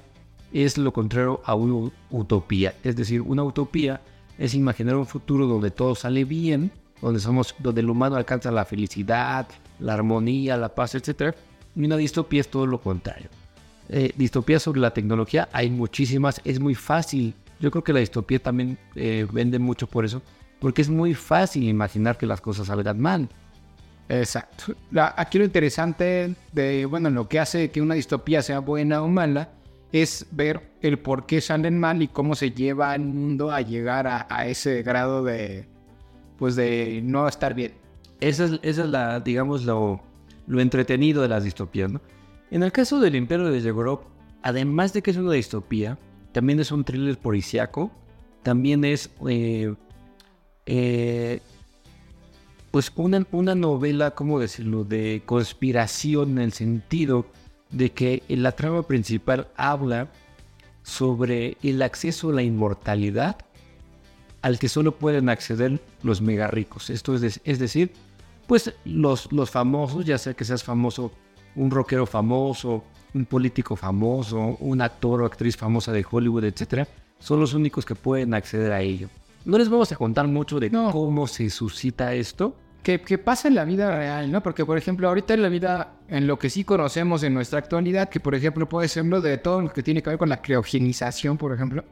es 0.52 0.78
lo 0.78 0.92
contrario 0.92 1.40
a 1.44 1.54
una 1.54 1.90
utopía. 2.10 2.74
Es 2.84 2.96
decir, 2.96 3.20
una 3.20 3.42
utopía 3.42 4.00
es 4.38 4.54
imaginar 4.54 4.96
un 4.96 5.06
futuro 5.06 5.46
donde 5.46 5.70
todo 5.70 5.94
sale 5.94 6.24
bien, 6.24 6.70
donde 7.00 7.20
somos, 7.20 7.54
donde 7.58 7.80
el 7.80 7.90
humano 7.90 8.16
alcanza 8.16 8.50
la 8.50 8.64
felicidad, 8.64 9.46
la 9.78 9.94
armonía, 9.94 10.56
la 10.56 10.74
paz, 10.74 10.94
etc. 10.94 11.34
Y 11.74 11.84
una 11.84 11.96
distopía 11.96 12.40
es 12.40 12.48
todo 12.48 12.66
lo 12.66 12.80
contrario. 12.80 13.28
Eh, 13.88 14.12
distopías 14.16 14.62
sobre 14.62 14.80
la 14.80 14.92
tecnología 14.92 15.48
hay 15.52 15.70
muchísimas, 15.70 16.40
es 16.44 16.60
muy 16.60 16.74
fácil. 16.74 17.34
Yo 17.60 17.70
creo 17.70 17.84
que 17.84 17.92
la 17.92 18.00
distopía 18.00 18.38
también 18.38 18.78
eh, 18.94 19.26
vende 19.30 19.58
mucho 19.58 19.86
por 19.86 20.04
eso, 20.04 20.22
porque 20.60 20.82
es 20.82 20.88
muy 20.88 21.14
fácil 21.14 21.64
imaginar 21.64 22.18
que 22.18 22.26
las 22.26 22.40
cosas 22.40 22.66
salgan 22.66 23.00
mal. 23.00 23.28
Exacto. 24.08 24.74
aquí 25.16 25.38
lo 25.38 25.44
interesante 25.44 26.36
de, 26.52 26.86
bueno, 26.86 27.10
lo 27.10 27.28
que 27.28 27.40
hace 27.40 27.72
que 27.72 27.82
una 27.82 27.94
distopía 27.94 28.40
sea 28.40 28.60
buena 28.60 29.02
o 29.02 29.08
mala 29.08 29.48
es 30.02 30.26
ver 30.30 30.70
el 30.82 30.98
por 30.98 31.26
qué 31.26 31.40
salen 31.40 31.78
mal 31.78 32.02
y 32.02 32.08
cómo 32.08 32.34
se 32.34 32.50
lleva 32.50 32.92
al 32.92 33.00
mundo 33.00 33.50
a 33.50 33.60
llegar 33.60 34.06
a, 34.06 34.46
ese 34.46 34.82
grado 34.82 35.24
de, 35.24 35.66
pues 36.38 36.56
de 36.56 37.00
no 37.02 37.26
estar 37.28 37.54
bien. 37.54 37.72
Esa 38.20 38.44
es, 38.44 38.52
esa 38.62 38.84
es 38.84 38.88
la, 38.88 39.20
digamos, 39.20 39.64
lo, 39.64 40.00
lo, 40.46 40.60
entretenido 40.60 41.22
de 41.22 41.28
las 41.28 41.44
distopías, 41.44 41.90
¿no? 41.92 42.00
En 42.50 42.62
el 42.62 42.72
caso 42.72 43.00
del 43.00 43.16
Imperio 43.16 43.46
de 43.46 43.60
Yegorov, 43.60 44.00
además 44.42 44.92
de 44.92 45.02
que 45.02 45.10
es 45.10 45.16
una 45.16 45.32
distopía, 45.32 45.98
también 46.32 46.60
es 46.60 46.70
un 46.70 46.84
thriller 46.84 47.18
policiaco, 47.18 47.90
también 48.42 48.84
es, 48.84 49.10
eh, 49.28 49.74
eh, 50.66 51.40
pues, 52.70 52.92
una, 52.96 53.26
una 53.32 53.54
novela, 53.54 54.12
¿cómo 54.12 54.38
decirlo?, 54.38 54.84
de 54.84 55.22
conspiración 55.26 56.32
en 56.32 56.38
el 56.38 56.52
sentido 56.52 57.26
de 57.70 57.90
que 57.92 58.22
la 58.28 58.52
trama 58.52 58.82
principal 58.82 59.48
habla 59.56 60.08
sobre 60.82 61.56
el 61.62 61.82
acceso 61.82 62.30
a 62.30 62.34
la 62.34 62.42
inmortalidad 62.42 63.36
al 64.42 64.58
que 64.58 64.68
solo 64.68 64.92
pueden 64.92 65.28
acceder 65.28 65.80
los 66.02 66.20
mega 66.20 66.46
ricos. 66.46 66.90
Esto 66.90 67.14
es, 67.14 67.20
de- 67.20 67.40
es 67.44 67.58
decir, 67.58 67.92
pues 68.46 68.72
los, 68.84 69.32
los 69.32 69.50
famosos, 69.50 70.04
ya 70.04 70.18
sea 70.18 70.34
que 70.34 70.44
seas 70.44 70.62
famoso, 70.62 71.10
un 71.56 71.70
rockero 71.70 72.06
famoso, 72.06 72.84
un 73.14 73.24
político 73.24 73.74
famoso, 73.74 74.56
un 74.60 74.80
actor 74.82 75.22
o 75.22 75.26
actriz 75.26 75.56
famosa 75.56 75.90
de 75.90 76.04
Hollywood, 76.08 76.44
etcétera, 76.44 76.86
son 77.18 77.40
los 77.40 77.54
únicos 77.54 77.84
que 77.84 77.94
pueden 77.96 78.34
acceder 78.34 78.70
a 78.72 78.80
ello. 78.82 79.08
No 79.44 79.58
les 79.58 79.68
vamos 79.68 79.90
a 79.90 79.96
contar 79.96 80.28
mucho 80.28 80.60
de 80.60 80.70
No. 80.70 80.92
cómo 80.92 81.26
se 81.26 81.50
suscita 81.50 82.14
esto. 82.14 82.54
Que, 82.86 83.00
que 83.00 83.18
pasa 83.18 83.48
en 83.48 83.56
la 83.56 83.64
vida 83.64 83.90
real, 83.96 84.30
¿no? 84.30 84.44
Porque, 84.44 84.64
por 84.64 84.78
ejemplo, 84.78 85.08
ahorita 85.08 85.34
en 85.34 85.42
la 85.42 85.48
vida, 85.48 85.94
en 86.06 86.28
lo 86.28 86.38
que 86.38 86.48
sí 86.48 86.62
conocemos 86.62 87.24
en 87.24 87.34
nuestra 87.34 87.58
actualidad, 87.58 88.08
que 88.08 88.20
por 88.20 88.36
ejemplo 88.36 88.68
puede 88.68 88.86
ser 88.86 89.04
lo 89.06 89.20
de 89.20 89.38
todo 89.38 89.60
lo 89.60 89.72
que 89.72 89.82
tiene 89.82 90.04
que 90.04 90.10
ver 90.10 90.20
con 90.20 90.28
la 90.28 90.40
criogenización, 90.40 91.36
por 91.36 91.52
ejemplo, 91.52 91.82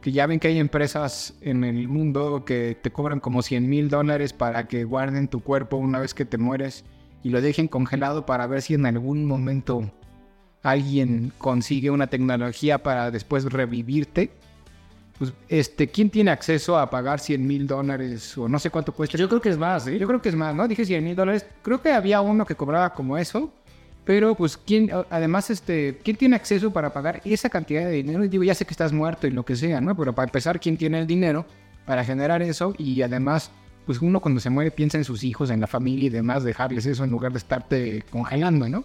que 0.00 0.12
ya 0.12 0.28
ven 0.28 0.38
que 0.38 0.46
hay 0.46 0.60
empresas 0.60 1.34
en 1.40 1.64
el 1.64 1.88
mundo 1.88 2.44
que 2.44 2.78
te 2.80 2.92
cobran 2.92 3.18
como 3.18 3.42
100 3.42 3.68
mil 3.68 3.88
dólares 3.88 4.32
para 4.32 4.68
que 4.68 4.84
guarden 4.84 5.26
tu 5.26 5.40
cuerpo 5.40 5.78
una 5.78 5.98
vez 5.98 6.14
que 6.14 6.24
te 6.24 6.38
mueres 6.38 6.84
y 7.24 7.30
lo 7.30 7.40
dejen 7.40 7.66
congelado 7.66 8.24
para 8.24 8.46
ver 8.46 8.62
si 8.62 8.74
en 8.74 8.86
algún 8.86 9.26
momento 9.26 9.90
alguien 10.62 11.32
consigue 11.38 11.90
una 11.90 12.06
tecnología 12.06 12.84
para 12.84 13.10
después 13.10 13.46
revivirte. 13.46 14.30
Pues, 15.20 15.34
este, 15.50 15.86
¿quién 15.88 16.08
tiene 16.08 16.30
acceso 16.30 16.78
a 16.78 16.88
pagar 16.88 17.20
100 17.20 17.46
mil 17.46 17.66
dólares 17.66 18.38
o 18.38 18.48
no 18.48 18.58
sé 18.58 18.70
cuánto 18.70 18.92
cuesta? 18.92 19.18
Yo 19.18 19.28
creo 19.28 19.38
que 19.38 19.50
es 19.50 19.58
más, 19.58 19.86
¿eh? 19.86 19.98
Yo 19.98 20.06
creo 20.06 20.22
que 20.22 20.30
es 20.30 20.34
más, 20.34 20.54
¿no? 20.54 20.66
Dije 20.66 20.86
100 20.86 21.04
mil 21.04 21.14
dólares. 21.14 21.44
Creo 21.60 21.82
que 21.82 21.92
había 21.92 22.22
uno 22.22 22.46
que 22.46 22.54
cobraba 22.54 22.94
como 22.94 23.18
eso. 23.18 23.52
Pero, 24.06 24.34
pues, 24.34 24.56
¿quién, 24.56 24.90
además, 25.10 25.50
este, 25.50 25.98
¿quién 26.02 26.16
tiene 26.16 26.36
acceso 26.36 26.72
para 26.72 26.90
pagar 26.94 27.20
esa 27.26 27.50
cantidad 27.50 27.84
de 27.84 27.90
dinero? 27.90 28.24
Y 28.24 28.28
digo, 28.28 28.44
ya 28.44 28.54
sé 28.54 28.64
que 28.64 28.70
estás 28.70 28.94
muerto 28.94 29.26
y 29.26 29.30
lo 29.30 29.44
que 29.44 29.56
sea, 29.56 29.78
¿no? 29.82 29.94
Pero 29.94 30.14
para 30.14 30.26
empezar, 30.26 30.58
¿quién 30.58 30.78
tiene 30.78 31.00
el 31.00 31.06
dinero 31.06 31.44
para 31.84 32.02
generar 32.02 32.40
eso? 32.40 32.74
Y 32.78 33.02
además, 33.02 33.50
pues 33.84 34.00
uno 34.00 34.20
cuando 34.20 34.40
se 34.40 34.48
muere 34.48 34.70
piensa 34.70 34.96
en 34.96 35.04
sus 35.04 35.22
hijos, 35.22 35.50
en 35.50 35.60
la 35.60 35.66
familia 35.66 36.06
y 36.06 36.10
demás, 36.10 36.44
dejarles 36.44 36.86
eso 36.86 37.04
en 37.04 37.10
lugar 37.10 37.32
de 37.32 37.38
estarte 37.38 38.06
congelando, 38.10 38.70
¿no? 38.70 38.84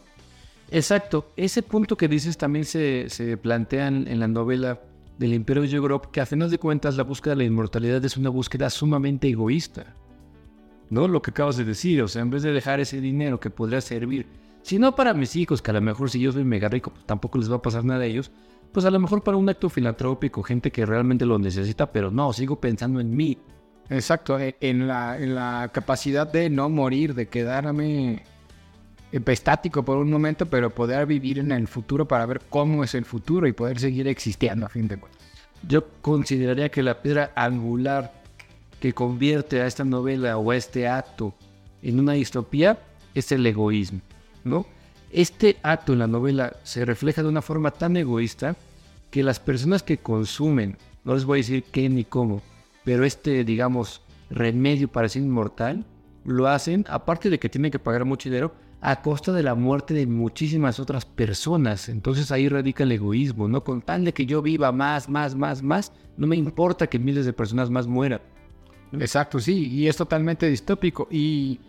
Exacto, 0.70 1.32
ese 1.38 1.64
punto 1.64 1.96
que 1.96 2.10
dices 2.10 2.38
también 2.38 2.66
se, 2.66 3.06
se 3.08 3.38
plantea 3.38 3.88
en 3.88 4.20
la 4.20 4.28
novela 4.28 4.82
del 5.18 5.34
Imperio 5.34 5.64
de 5.64 6.00
que 6.12 6.22
a 6.22 6.26
final 6.26 6.50
de 6.50 6.58
cuentas 6.58 6.98
la 6.98 7.04
búsqueda 7.04 7.34
de 7.34 7.40
la 7.40 7.44
inmortalidad 7.46 8.04
es 8.04 8.18
una 8.18 8.30
búsqueda 8.30 8.70
sumamente 8.70 9.30
egoísta. 9.30 9.96
¿No? 10.90 11.08
Lo 11.08 11.22
que 11.22 11.32
acabas 11.32 11.58
de 11.58 11.66
decir, 11.66 12.02
o 12.04 12.08
sea, 12.08 12.22
en 12.22 12.30
vez 12.30 12.44
de 12.44 12.52
dejar 12.52 12.80
ese 12.80 13.02
dinero 13.02 13.40
que 13.40 13.50
podría 13.50 13.82
servir, 13.82 14.28
si 14.62 14.78
no 14.78 14.96
para 14.96 15.14
mis 15.14 15.36
hijos, 15.36 15.62
que 15.62 15.72
a 15.72 15.76
lo 15.76 15.82
mejor 15.82 16.10
si 16.10 16.20
yo 16.20 16.32
soy 16.32 16.44
mega 16.44 16.70
rico, 16.70 16.92
pues 16.92 17.06
tampoco 17.06 17.38
les 17.38 17.52
va 17.52 17.56
a 17.56 17.62
pasar 17.62 17.84
nada 17.86 18.02
a 18.02 18.06
ellos, 18.06 18.32
pues 18.72 18.86
a 18.86 18.92
lo 18.92 19.00
mejor 19.00 19.24
para 19.24 19.38
un 19.38 19.48
acto 19.48 19.70
filantrópico, 19.70 20.44
gente 20.44 20.72
que 20.72 20.86
realmente 20.86 21.26
lo 21.26 21.40
necesita, 21.40 21.92
pero 21.92 22.12
no, 22.12 22.34
sigo 22.34 22.60
pensando 22.60 23.00
en 23.00 23.16
mí. 23.16 23.38
Exacto, 23.90 24.40
e- 24.40 24.58
en 24.60 24.88
la, 24.88 25.18
en 25.18 25.36
la 25.36 25.70
capacidad 25.74 26.32
de 26.32 26.50
no 26.50 26.70
morir, 26.70 27.14
de 27.14 27.28
quedarme 27.28 28.14
eh, 28.14 28.24
estático 29.26 29.84
por 29.84 29.98
un 29.98 30.12
momento, 30.12 30.46
pero 30.46 30.70
poder 30.70 31.06
vivir 31.06 31.40
en 31.40 31.52
el 31.52 31.68
futuro 31.68 32.08
para 32.08 32.26
ver 32.26 32.42
cómo 32.50 32.84
es 32.84 32.96
el 32.96 33.06
futuro 33.06 33.48
y 33.48 33.54
poder 33.54 33.80
seguir 33.80 34.08
existiendo 34.08 34.66
a 34.66 34.70
fin 34.70 34.88
de 34.88 34.98
cuentas. 34.98 35.22
Yo 35.68 35.88
consideraría 36.02 36.70
que 36.70 36.84
la 36.84 37.02
piedra 37.02 37.32
angular 37.36 38.12
que 38.80 38.94
convierte 38.94 39.62
a 39.62 39.68
esta 39.68 39.84
novela 39.84 40.38
o 40.38 40.52
a 40.52 40.56
este 40.56 40.88
acto 40.88 41.34
en 41.82 42.00
una 42.00 42.14
distopía 42.14 42.80
es 43.14 43.32
el 43.32 43.46
egoísmo, 43.46 44.02
¿no? 44.44 44.66
Este 45.12 45.58
acto 45.64 45.94
en 45.94 46.00
la 46.00 46.08
novela 46.08 46.56
se 46.64 46.84
refleja 46.84 47.24
de 47.24 47.30
una 47.30 47.42
forma 47.42 47.72
tan 47.72 47.96
egoísta 47.96 48.56
que 49.10 49.24
las 49.24 49.40
personas 49.40 49.82
que 49.82 49.98
consumen, 49.98 50.78
no 51.04 51.14
les 51.14 51.24
voy 51.24 51.40
a 51.40 51.42
decir 51.42 51.64
qué 51.64 51.88
ni 51.88 52.04
cómo, 52.04 52.42
pero 52.84 53.06
este, 53.06 53.44
digamos, 53.46 54.02
remedio 54.30 54.88
para 54.90 55.08
ser 55.08 55.22
inmortal, 55.22 55.86
lo 56.26 56.48
hacen, 56.48 56.86
aparte 56.90 57.30
de 57.30 57.40
que 57.40 57.50
tienen 57.50 57.72
que 57.72 57.80
pagar 57.80 58.04
mucho 58.04 58.30
dinero, 58.30 58.54
a 58.88 59.02
costa 59.02 59.32
de 59.32 59.42
la 59.42 59.56
muerte 59.56 59.96
de 59.96 60.06
muchísimas 60.06 60.80
otras 60.80 61.06
personas. 61.06 61.90
Entonces 61.90 62.32
ahí 62.32 62.48
radica 62.48 62.84
el 62.84 62.92
egoísmo, 62.92 63.48
¿no? 63.48 63.64
Con 63.64 63.82
tal 63.82 64.06
de 64.06 64.14
que 64.14 64.28
yo 64.28 64.44
viva 64.44 64.72
más, 64.72 65.10
más, 65.10 65.34
más, 65.34 65.64
más, 65.64 65.92
no 66.18 66.28
me 66.28 66.36
importa 66.36 66.86
que 66.86 67.00
miles 67.00 67.26
de 67.26 67.34
personas 67.34 67.72
más 67.72 67.88
mueran. 67.88 68.22
Exacto, 68.92 69.40
sí, 69.40 69.70
y 69.70 69.88
es 69.88 69.98
totalmente 69.98 70.48
distópico. 70.48 71.08
Y, 71.10 71.60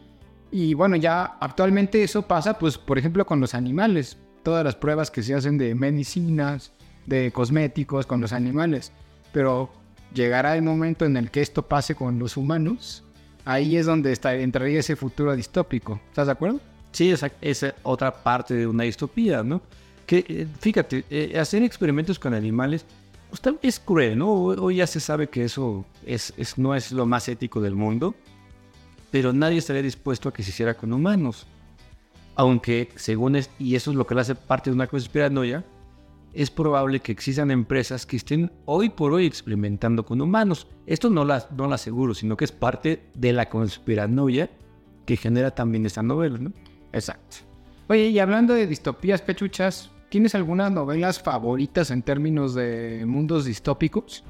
y 0.51 0.75
bueno, 0.75 0.97
ya 0.97 1.39
actualmente 1.41 2.03
eso 2.03 2.21
pasa, 2.21 2.59
pues, 2.59 2.77
por 2.77 2.99
ejemplo, 2.99 3.25
con 3.25 3.41
los 3.41 3.55
animales. 3.55 4.19
Todas 4.43 4.63
las 4.63 4.77
pruebas 4.77 5.11
que 5.11 5.23
se 5.23 5.35
hacen 5.35 5.57
de 5.57 5.75
medicinas, 5.75 6.73
de 7.07 7.33
cosméticos 7.33 8.05
con 8.05 8.21
los 8.21 8.35
animales. 8.35 8.93
Pero 9.33 9.71
llegará 10.13 10.55
el 10.55 10.63
momento 10.63 11.07
en 11.07 11.17
el 11.17 11.31
que 11.31 11.41
esto 11.41 11.63
pase 11.63 11.95
con 11.95 12.19
los 12.19 12.37
humanos. 12.37 13.05
Ahí 13.47 13.79
es 13.79 13.87
donde 13.87 14.13
está, 14.13 14.35
entraría 14.35 14.81
ese 14.81 14.97
futuro 14.97 15.35
distópico. 15.35 15.99
¿Estás 16.11 16.27
de 16.27 16.33
acuerdo? 16.33 16.61
Sí, 16.97 17.11
esa 17.11 17.31
es 17.43 17.63
otra 17.83 18.11
parte 18.23 18.55
de 18.55 18.67
una 18.67 18.85
distopía, 18.85 19.43
¿no? 19.43 19.61
Que, 20.07 20.25
eh, 20.27 20.47
fíjate, 20.61 21.05
eh, 21.11 21.39
hacer 21.39 21.63
experimentos 21.63 22.19
con 22.19 22.33
animales 22.33 22.87
pues, 23.29 23.43
tal 23.43 23.55
vez 23.55 23.65
es 23.65 23.81
cruel, 23.81 24.17
¿no? 24.17 24.33
Hoy, 24.33 24.77
ya 24.77 24.87
se 24.87 24.99
sabe 24.99 25.29
que 25.29 25.45
eso 25.45 25.85
es, 26.07 26.33
es- 26.39 26.57
no 26.57 26.75
es 26.75 26.93
lo 26.93 27.05
más 27.05 27.29
ético 27.29 27.61
del 27.61 27.75
mundo, 27.75 28.15
pero 29.11 29.35
nadie 29.35 29.59
estaría 29.59 29.83
dispuesto 29.83 30.31
a 30.31 30.33
que 30.33 30.43
se 30.43 30.49
hiciera 30.49 30.73
con 30.73 30.91
humanos. 30.91 31.47
Aunque, 32.35 32.89
según 32.97 33.37
es, 33.37 33.51
y 33.59 33.75
eso 33.75 33.91
es 33.91 33.97
lo 33.99 34.07
que 34.07 34.15
le 34.15 34.23
hace 34.23 34.35
parte 34.35 34.71
de 34.71 34.75
una 34.77 34.87
conspiranoia, 34.87 35.65
es 36.33 36.51
probable 36.51 37.01
que 37.01 37.13
existan 37.13 37.51
empresas 37.51 38.07
que 38.07 38.17
estén 38.17 38.51
hoy 38.65 38.89
por 38.89 39.13
hoy 39.13 39.27
experimentando 39.27 40.07
con 40.07 40.23
humanos. 40.23 40.67
Esto 40.87 41.11
no 41.11 41.27
la, 41.27 41.47
no 41.55 41.71
aseguro, 41.71 42.15
sino 42.15 42.39
que 42.39 42.47
es 42.47 42.53
parte 42.53 43.03
de 43.15 43.35
la 43.35 43.51
conspiranoia 43.51 44.49
que 45.05 45.19
genera 45.19 45.51
también 45.55 45.85
esta 45.85 46.03
novela, 46.03 46.39
¿no? 46.39 46.53
Exacto. 46.97 47.37
Oye, 47.89 48.09
y 48.09 48.19
hablando 48.19 48.55
de 48.55 48.67
distopías 48.67 49.23
pechuchas, 49.23 49.91
¿tienes 50.09 50.35
algunas 50.35 50.73
novelas 50.73 51.21
favoritas 51.21 51.91
en 51.91 52.03
términos 52.03 52.55
de 52.55 53.05
mundos 53.07 53.45
distópicos? 53.45 54.25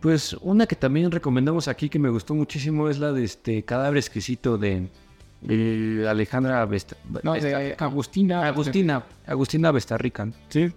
Pues 0.00 0.34
una 0.42 0.66
que 0.66 0.76
también 0.76 1.10
recomendamos 1.10 1.66
aquí 1.68 1.88
que 1.88 1.98
me 1.98 2.10
gustó 2.10 2.34
muchísimo 2.34 2.90
es 2.90 2.98
la 2.98 3.12
de 3.12 3.24
este 3.24 3.62
cadáver 3.62 3.96
exquisito 3.96 4.58
de, 4.58 4.88
de 5.40 6.06
Alejandra 6.06 6.62
Vesta- 6.66 6.96
No, 7.22 7.32
Vesta- 7.32 7.58
de 7.58 7.74
Agustina. 7.78 8.46
Agustina, 8.46 9.02
Agustina 9.26 9.70
Vestarrican. 9.72 10.34
Sí. 10.50 10.70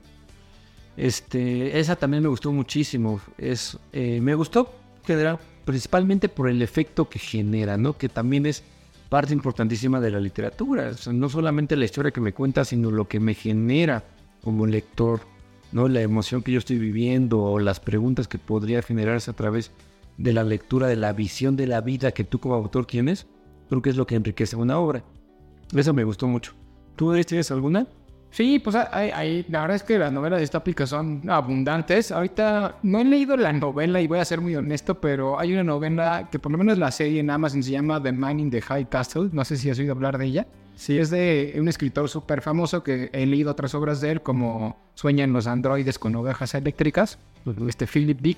Este, 0.95 1.77
esa 1.79 1.95
también 1.95 2.23
me 2.23 2.29
gustó 2.29 2.51
muchísimo. 2.51 3.19
Es, 3.37 3.77
eh, 3.93 4.19
me 4.21 4.33
gustó 4.33 4.73
general, 5.05 5.39
principalmente 5.65 6.29
por 6.29 6.49
el 6.49 6.61
efecto 6.61 7.07
que 7.09 7.19
genera, 7.19 7.77
¿no? 7.77 7.97
Que 7.97 8.09
también 8.09 8.45
es 8.45 8.63
parte 9.09 9.33
importantísima 9.33 9.99
de 9.99 10.11
la 10.11 10.19
literatura. 10.19 10.91
No 11.11 11.29
solamente 11.29 11.75
la 11.75 11.85
historia 11.85 12.11
que 12.11 12.21
me 12.21 12.33
cuenta, 12.33 12.65
sino 12.65 12.91
lo 12.91 13.07
que 13.07 13.19
me 13.19 13.33
genera 13.33 14.03
como 14.43 14.65
lector, 14.65 15.21
¿no? 15.71 15.87
La 15.87 16.01
emoción 16.01 16.41
que 16.41 16.51
yo 16.51 16.59
estoy 16.59 16.77
viviendo 16.77 17.41
o 17.41 17.59
las 17.59 17.79
preguntas 17.79 18.27
que 18.27 18.37
podría 18.37 18.81
generarse 18.81 19.31
a 19.31 19.35
través 19.35 19.71
de 20.17 20.33
la 20.33 20.43
lectura, 20.43 20.87
de 20.87 20.95
la 20.95 21.13
visión 21.13 21.55
de 21.55 21.67
la 21.67 21.81
vida 21.81 22.11
que 22.11 22.23
tú 22.23 22.39
como 22.39 22.55
autor 22.55 22.85
tienes, 22.85 23.27
creo 23.69 23.81
que 23.81 23.89
es 23.89 23.95
lo 23.95 24.07
que 24.07 24.15
enriquece 24.15 24.55
una 24.55 24.79
obra. 24.79 25.03
Eso 25.75 25.93
me 25.93 26.03
gustó 26.03 26.27
mucho. 26.27 26.53
¿Tú 26.95 27.13
tienes 27.23 27.51
alguna? 27.51 27.87
Sí, 28.37 28.59
pues 28.59 28.75
hay, 28.75 29.09
hay- 29.09 29.45
la 29.49 29.61
verdad 29.61 29.77
es 29.77 29.81
que 29.81 29.97
las 29.97 30.11
novelas 30.11 30.39
distópicas 30.41 30.89
son 30.89 31.27
abundantes. 31.27 32.11
Ahorita 32.11 32.75
no 32.83 32.99
he 32.99 33.03
leído 33.03 33.35
la 33.35 33.51
novela 33.51 33.99
y 33.99 34.05
voy 34.05 34.19
a 34.19 34.25
ser 34.25 34.41
muy 34.41 34.55
honesto, 34.55 35.01
pero 35.01 35.39
hay 35.39 35.53
una 35.53 35.63
novela 35.63 36.29
que 36.31 36.37
por 36.37 36.51
lo 36.51 36.59
menos 36.59 36.77
la 36.77 36.91
serie 36.91 37.19
en 37.21 37.31
Amazon 37.31 37.63
se 37.63 37.71
llama 37.71 37.99
The 37.99 38.11
Man 38.11 38.39
in 38.39 38.51
the 38.51 38.61
High 38.61 38.89
Castle. 38.89 39.29
No 39.31 39.43
sé 39.43 39.57
si 39.57 39.71
has 39.71 39.79
oído 39.79 39.93
hablar 39.93 40.19
de 40.19 40.25
ella. 40.25 40.47
Sí, 40.75 40.99
es 40.99 41.09
de 41.09 41.55
un 41.59 41.67
escritor 41.67 42.07
súper 42.09 42.43
famoso 42.43 42.83
que 42.83 43.09
he 43.11 43.25
leído 43.25 43.49
otras 43.49 43.73
obras 43.73 44.01
de 44.01 44.11
él, 44.11 44.21
como 44.21 44.77
Sueñan 44.93 45.33
los 45.33 45.47
androides 45.47 45.97
con 45.97 46.15
ovejas 46.15 46.53
eléctricas, 46.53 47.17
este 47.67 47.87
Philip 47.87 48.21
Dick. 48.21 48.37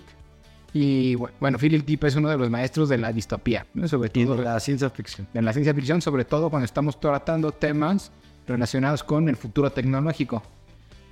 Y 0.71 1.15
bu- 1.15 1.29
bueno, 1.41 1.57
Philip 1.57 1.85
Dick 1.85 2.01
es 2.05 2.15
uno 2.15 2.29
de 2.29 2.37
los 2.37 2.49
maestros 2.49 2.87
de 2.87 2.99
la 2.99 3.11
distopía, 3.11 3.65
¿no? 3.73 3.85
sobre 3.89 4.09
Y 4.13 4.23
todo 4.23 4.37
de 4.37 4.43
la 4.43 4.57
ciencia 4.61 4.89
ficción. 4.91 5.27
en 5.33 5.43
la 5.43 5.51
ciencia 5.51 5.73
ficción, 5.73 6.01
sobre 6.01 6.23
todo 6.23 6.49
cuando 6.49 6.63
estamos 6.63 6.97
tratando 7.01 7.51
temas 7.51 8.13
relacionados 8.49 9.03
con 9.03 9.29
el 9.29 9.37
futuro 9.37 9.71
tecnológico. 9.71 10.43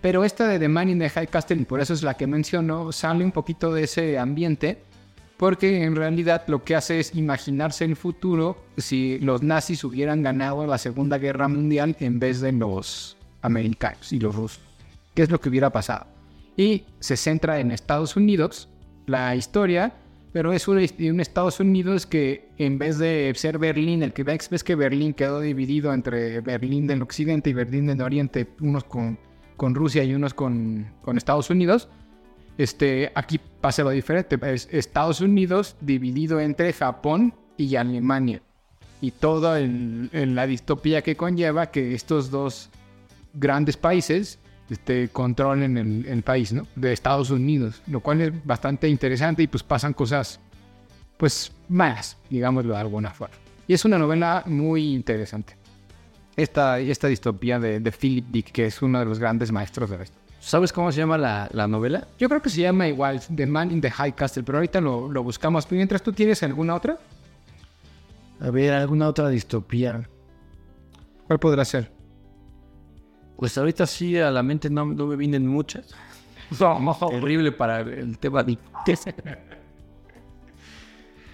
Pero 0.01 0.23
esta 0.23 0.47
de 0.47 0.59
The 0.59 0.67
Man 0.67 0.89
in 0.89 0.99
the 0.99 1.09
High 1.09 1.27
Castle, 1.27 1.61
y 1.61 1.65
por 1.65 1.79
eso 1.79 1.93
es 1.93 2.03
la 2.03 2.15
que 2.15 2.27
menciono, 2.27 2.91
sale 2.91 3.23
un 3.23 3.31
poquito 3.31 3.73
de 3.73 3.83
ese 3.83 4.19
ambiente, 4.19 4.79
porque 5.37 5.83
en 5.83 5.95
realidad 5.95 6.43
lo 6.47 6.63
que 6.63 6.75
hace 6.75 6.99
es 6.99 7.15
imaginarse 7.15 7.85
el 7.85 7.95
futuro 7.95 8.57
si 8.77 9.19
los 9.19 9.43
nazis 9.43 9.83
hubieran 9.83 10.23
ganado 10.23 10.65
la 10.65 10.77
Segunda 10.77 11.17
Guerra 11.17 11.47
Mundial 11.47 11.95
en 11.99 12.19
vez 12.19 12.41
de 12.41 12.51
los 12.51 13.17
americanos 13.41 14.11
y 14.11 14.19
los 14.19 14.35
rusos. 14.35 14.61
¿Qué 15.13 15.23
es 15.23 15.31
lo 15.31 15.39
que 15.39 15.49
hubiera 15.49 15.71
pasado? 15.71 16.07
Y 16.55 16.85
se 16.99 17.17
centra 17.17 17.59
en 17.59 17.71
Estados 17.71 18.15
Unidos, 18.15 18.69
la 19.05 19.35
historia, 19.35 19.93
pero 20.31 20.53
es 20.53 20.67
un, 20.67 20.77
un 20.77 21.19
Estados 21.19 21.59
Unidos 21.59 22.05
que 22.05 22.49
en 22.57 22.77
vez 22.77 22.97
de 22.97 23.31
ser 23.35 23.57
Berlín, 23.57 24.03
el 24.03 24.13
que 24.13 24.23
ves 24.23 24.49
ves 24.49 24.63
que 24.63 24.75
Berlín 24.75 25.13
quedó 25.13 25.39
dividido 25.39 25.93
entre 25.93 26.41
Berlín 26.41 26.87
del 26.87 27.01
Occidente 27.01 27.49
y 27.49 27.53
Berlín 27.53 27.87
del 27.87 28.01
Oriente, 28.01 28.47
unos 28.61 28.83
con, 28.83 29.17
con 29.55 29.73
Rusia 29.73 30.03
y 30.03 30.13
unos 30.13 30.33
con, 30.33 30.91
con 31.01 31.17
Estados 31.17 31.49
Unidos, 31.49 31.89
Este, 32.57 33.11
aquí 33.13 33.39
pasa 33.61 33.83
lo 33.83 33.91
diferente. 33.91 34.37
Es 34.41 34.67
Estados 34.71 35.21
Unidos 35.21 35.75
dividido 35.79 36.39
entre 36.39 36.73
Japón 36.73 37.33
y 37.55 37.75
Alemania. 37.75 38.41
Y 38.99 39.13
en 39.55 40.33
la 40.33 40.47
distopía 40.47 41.03
que 41.03 41.15
conlleva 41.15 41.69
que 41.69 41.93
estos 41.93 42.31
dos 42.31 42.69
grandes 43.33 43.77
países 43.77 44.39
este, 44.69 45.09
controlen 45.09 45.77
el, 45.77 46.05
el 46.05 46.23
país, 46.23 46.53
¿no? 46.53 46.67
De 46.75 46.93
Estados 46.93 47.29
Unidos. 47.29 47.81
Lo 47.87 47.99
cual 48.01 48.21
es 48.21 48.45
bastante 48.45 48.87
interesante 48.89 49.43
y 49.43 49.47
pues 49.47 49.63
pasan 49.63 49.93
cosas, 49.93 50.39
pues, 51.17 51.51
malas, 51.69 52.17
digámoslo 52.29 52.73
de 52.73 52.79
alguna 52.79 53.11
forma. 53.11 53.35
Y 53.67 53.73
es 53.73 53.83
una 53.85 53.97
novela 53.97 54.43
muy 54.45 54.93
interesante. 54.93 55.55
Esta, 56.35 56.79
esta 56.79 57.07
distopía 57.07 57.59
de, 57.59 57.79
de 57.79 57.91
Philip 57.91 58.27
Dick, 58.29 58.51
que 58.51 58.65
es 58.67 58.81
uno 58.81 58.99
de 58.99 59.05
los 59.05 59.19
grandes 59.19 59.51
maestros 59.51 59.89
de 59.89 60.03
esto. 60.03 60.17
¿Sabes 60.39 60.71
cómo 60.71 60.91
se 60.91 60.99
llama 60.99 61.17
la, 61.17 61.49
la 61.51 61.67
novela? 61.67 62.07
Yo 62.19 62.29
creo 62.29 62.41
que 62.41 62.49
se 62.49 62.61
llama 62.61 62.87
igual 62.87 63.19
The 63.35 63.45
Man 63.47 63.71
in 63.71 63.81
the 63.81 63.89
High 63.89 64.13
Castle, 64.13 64.43
pero 64.43 64.59
ahorita 64.59 64.79
lo, 64.79 65.11
lo 65.11 65.23
buscamos. 65.23 65.69
Mientras 65.71 66.01
tú 66.03 66.13
tienes 66.13 66.43
alguna 66.43 66.75
otra, 66.75 66.97
A 68.39 68.51
ver, 68.51 68.73
alguna 68.73 69.07
otra 69.07 69.29
distopía. 69.29 70.07
¿cuál 71.25 71.39
podrá 71.39 71.65
ser? 71.65 71.91
Pues 73.37 73.57
ahorita 73.57 73.85
sí 73.85 74.17
a 74.17 74.31
la 74.31 74.43
mente 74.43 74.69
no, 74.69 74.85
no 74.85 75.07
me 75.07 75.15
vienen 75.15 75.47
muchas. 75.47 75.93
Horrible 76.59 77.51
para 77.51 77.81
el 77.81 78.17
tema 78.17 78.43
de... 78.43 78.57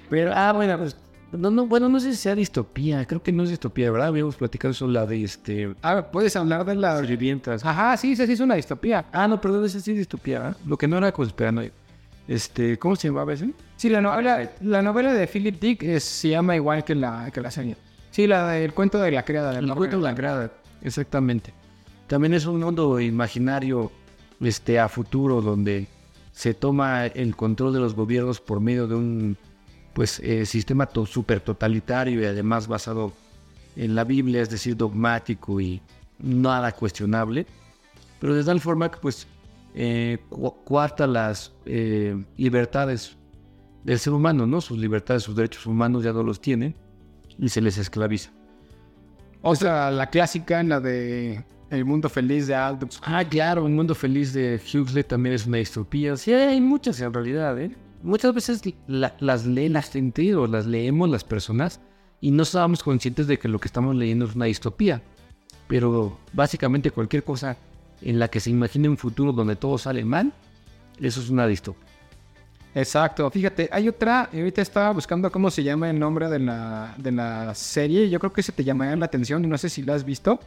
Pero, 0.10 0.31
ah, 0.36 0.51
bueno, 0.53 0.77
pues... 0.77 0.95
No, 1.31 1.50
no, 1.50 1.65
bueno, 1.65 1.89
no 1.89 2.00
sé 2.00 2.12
si 2.12 2.17
sea 2.17 2.36
distopía. 2.36 3.05
Creo 3.07 3.24
que 3.24 3.31
no 3.31 3.41
es 3.43 3.50
distopía, 3.50 3.89
¿verdad? 3.89 4.10
Habíamos 4.10 4.36
platicado 4.36 4.72
eso, 4.72 4.88
la 4.88 5.05
de 5.07 5.24
este... 5.24 5.74
Ah, 5.81 6.05
puedes 6.12 6.36
hablar 6.36 6.63
de 6.63 6.75
la... 6.75 7.00
Sirvientas. 7.03 7.65
Ajá, 7.65 7.98
sí, 7.98 8.12
esa 8.12 8.27
sí 8.27 8.33
es 8.33 8.39
una 8.39 8.53
distopía. 8.53 9.05
Ah, 9.12 9.27
no, 9.27 9.41
perdón, 9.41 9.65
esa 9.65 9.79
sí 9.79 9.91
es 9.91 9.98
distopía. 9.98 10.50
¿eh? 10.51 10.62
Lo 10.67 10.77
que 10.77 10.88
no 10.88 10.98
era 10.98 11.12
conspiranoia. 11.12 11.72
Este, 12.27 12.77
¿cómo 12.77 12.95
se 12.95 13.07
llamaba 13.07 13.33
ese? 13.33 13.50
Sí, 13.77 13.89
la 13.89 14.00
novela, 14.01 14.51
la 14.62 14.81
novela 14.83 15.12
de 15.13 15.25
Philip 15.27 15.60
Dick 15.60 15.83
es- 15.83 16.03
se 16.03 16.29
llama 16.29 16.55
igual 16.55 16.83
que 16.83 16.93
la, 16.93 17.31
que 17.31 17.41
la 17.41 17.50
serie. 17.50 17.75
Sí, 18.12 18.27
la 18.27 18.48
del 18.50 18.74
cuento 18.74 19.00
de 19.01 19.10
la 19.12 19.25
criada. 19.25 19.51
del 19.53 19.65
El 19.67 19.74
cuento 19.75 19.98
de 19.98 20.03
la 20.03 20.13
grada, 20.13 20.51
exactamente. 20.83 21.51
También 22.07 22.33
es 22.33 22.45
un 22.45 22.60
mundo 22.60 23.00
imaginario 23.00 23.91
este, 24.41 24.79
a 24.79 24.89
futuro 24.89 25.41
donde 25.41 25.88
se 26.31 26.53
toma 26.53 27.05
el 27.07 27.36
control 27.36 27.74
de 27.74 27.79
los 27.79 27.95
gobiernos 27.95 28.39
por 28.41 28.60
medio 28.60 28.88
de 28.88 28.95
un 28.95 29.38
pues, 29.93 30.19
eh, 30.19 30.45
sistema 30.45 30.86
to- 30.86 31.05
súper 31.05 31.39
totalitario 31.39 32.22
y 32.22 32.25
además 32.25 32.67
basado 32.67 33.13
en 33.75 33.95
la 33.95 34.03
Biblia, 34.03 34.41
es 34.41 34.50
decir, 34.50 34.75
dogmático 34.75 35.60
y 35.62 35.81
nada 36.19 36.72
cuestionable, 36.72 37.45
pero 38.19 38.36
de 38.36 38.43
tal 38.43 38.60
forma 38.60 38.89
que 38.91 38.98
pues 39.00 39.27
eh, 39.75 40.19
cu- 40.29 40.55
coarta 40.63 41.07
las 41.07 41.53
eh, 41.65 42.15
libertades 42.38 43.17
del 43.83 44.00
ser 44.00 44.13
humano, 44.13 44.45
¿no? 44.45 44.62
Sus 44.62 44.77
libertades, 44.77 45.24
sus 45.24 45.36
derechos 45.36 45.65
humanos 45.65 46.03
ya 46.03 46.13
no 46.13 46.24
los 46.24 46.39
tienen 46.39 46.75
y 47.39 47.50
se 47.50 47.62
les 47.62 47.77
esclaviza. 47.77 48.31
O 49.41 49.55
sea, 49.55 49.91
la 49.91 50.10
clásica, 50.10 50.62
la 50.63 50.79
de 50.79 51.43
El 51.70 51.86
mundo 51.86 52.08
feliz 52.10 52.48
de 52.48 52.55
Aldous. 52.55 53.01
Ah, 53.03 53.24
claro, 53.27 53.63
Un 53.65 53.75
Mundo 53.75 53.96
Feliz 53.96 54.32
de 54.34 54.60
Huxley 54.74 55.03
también 55.03 55.34
es 55.34 55.48
una 55.48 55.58
distopía. 55.58 56.15
Sí, 56.17 56.32
hay 56.32 56.62
muchas 56.62 57.00
en 57.01 57.12
realidad, 57.12 57.60
¿eh? 57.60 57.75
Muchas 58.03 58.34
veces 58.34 58.62
la- 58.88 59.15
las 59.20 59.46
leen 59.46 59.74
las 59.74 59.89
gente 59.89 60.36
o 60.36 60.46
las 60.46 60.65
leemos 60.67 61.10
las 61.10 61.24
personas 61.24 61.79
y 62.22 62.32
no 62.32 62.43
estábamos 62.43 62.84
conscientes 62.84 63.25
de 63.27 63.39
que 63.39 63.48
lo 63.48 63.60
que 63.60 63.67
estamos 63.67 63.96
leyendo 63.96 64.25
es 64.25 64.36
una 64.36 64.46
distopía. 64.46 65.01
Pero 65.67 66.20
básicamente 66.34 66.91
cualquier 66.91 67.24
cosa 67.24 67.58
en 68.01 68.20
la 68.20 68.27
que 68.27 68.39
se 68.39 68.50
imagine 68.50 68.89
un 68.89 68.98
futuro 68.98 69.32
donde 69.32 69.55
todo 69.55 69.77
sale 69.77 70.03
mal, 70.05 70.32
eso 71.01 71.22
es 71.22 71.29
una 71.29 71.48
distopía. 71.48 71.88
Exacto. 72.75 73.29
Fíjate, 73.32 73.70
hay 73.72 73.88
otra. 73.88 74.29
Ahorita 74.34 74.62
estaba 74.62 74.91
buscando 74.91 75.32
cómo 75.32 75.50
se 75.50 75.63
llama 75.63 75.89
el 75.89 75.98
nombre 76.00 76.27
de 76.29 76.39
la, 76.39 76.93
de 76.98 77.12
la 77.12 77.53
serie. 77.55 78.10
Yo 78.10 78.20
creo 78.20 78.34
que 78.34 78.43
se 78.43 78.51
te 78.51 78.63
llamaría 78.63 78.96
la 78.96 79.05
atención 79.05 79.43
y 79.46 79.48
no 79.48 79.58
sé 79.58 79.70
si 79.70 79.82
la 79.84 79.96
has 79.96 80.03
visto. 80.03 80.39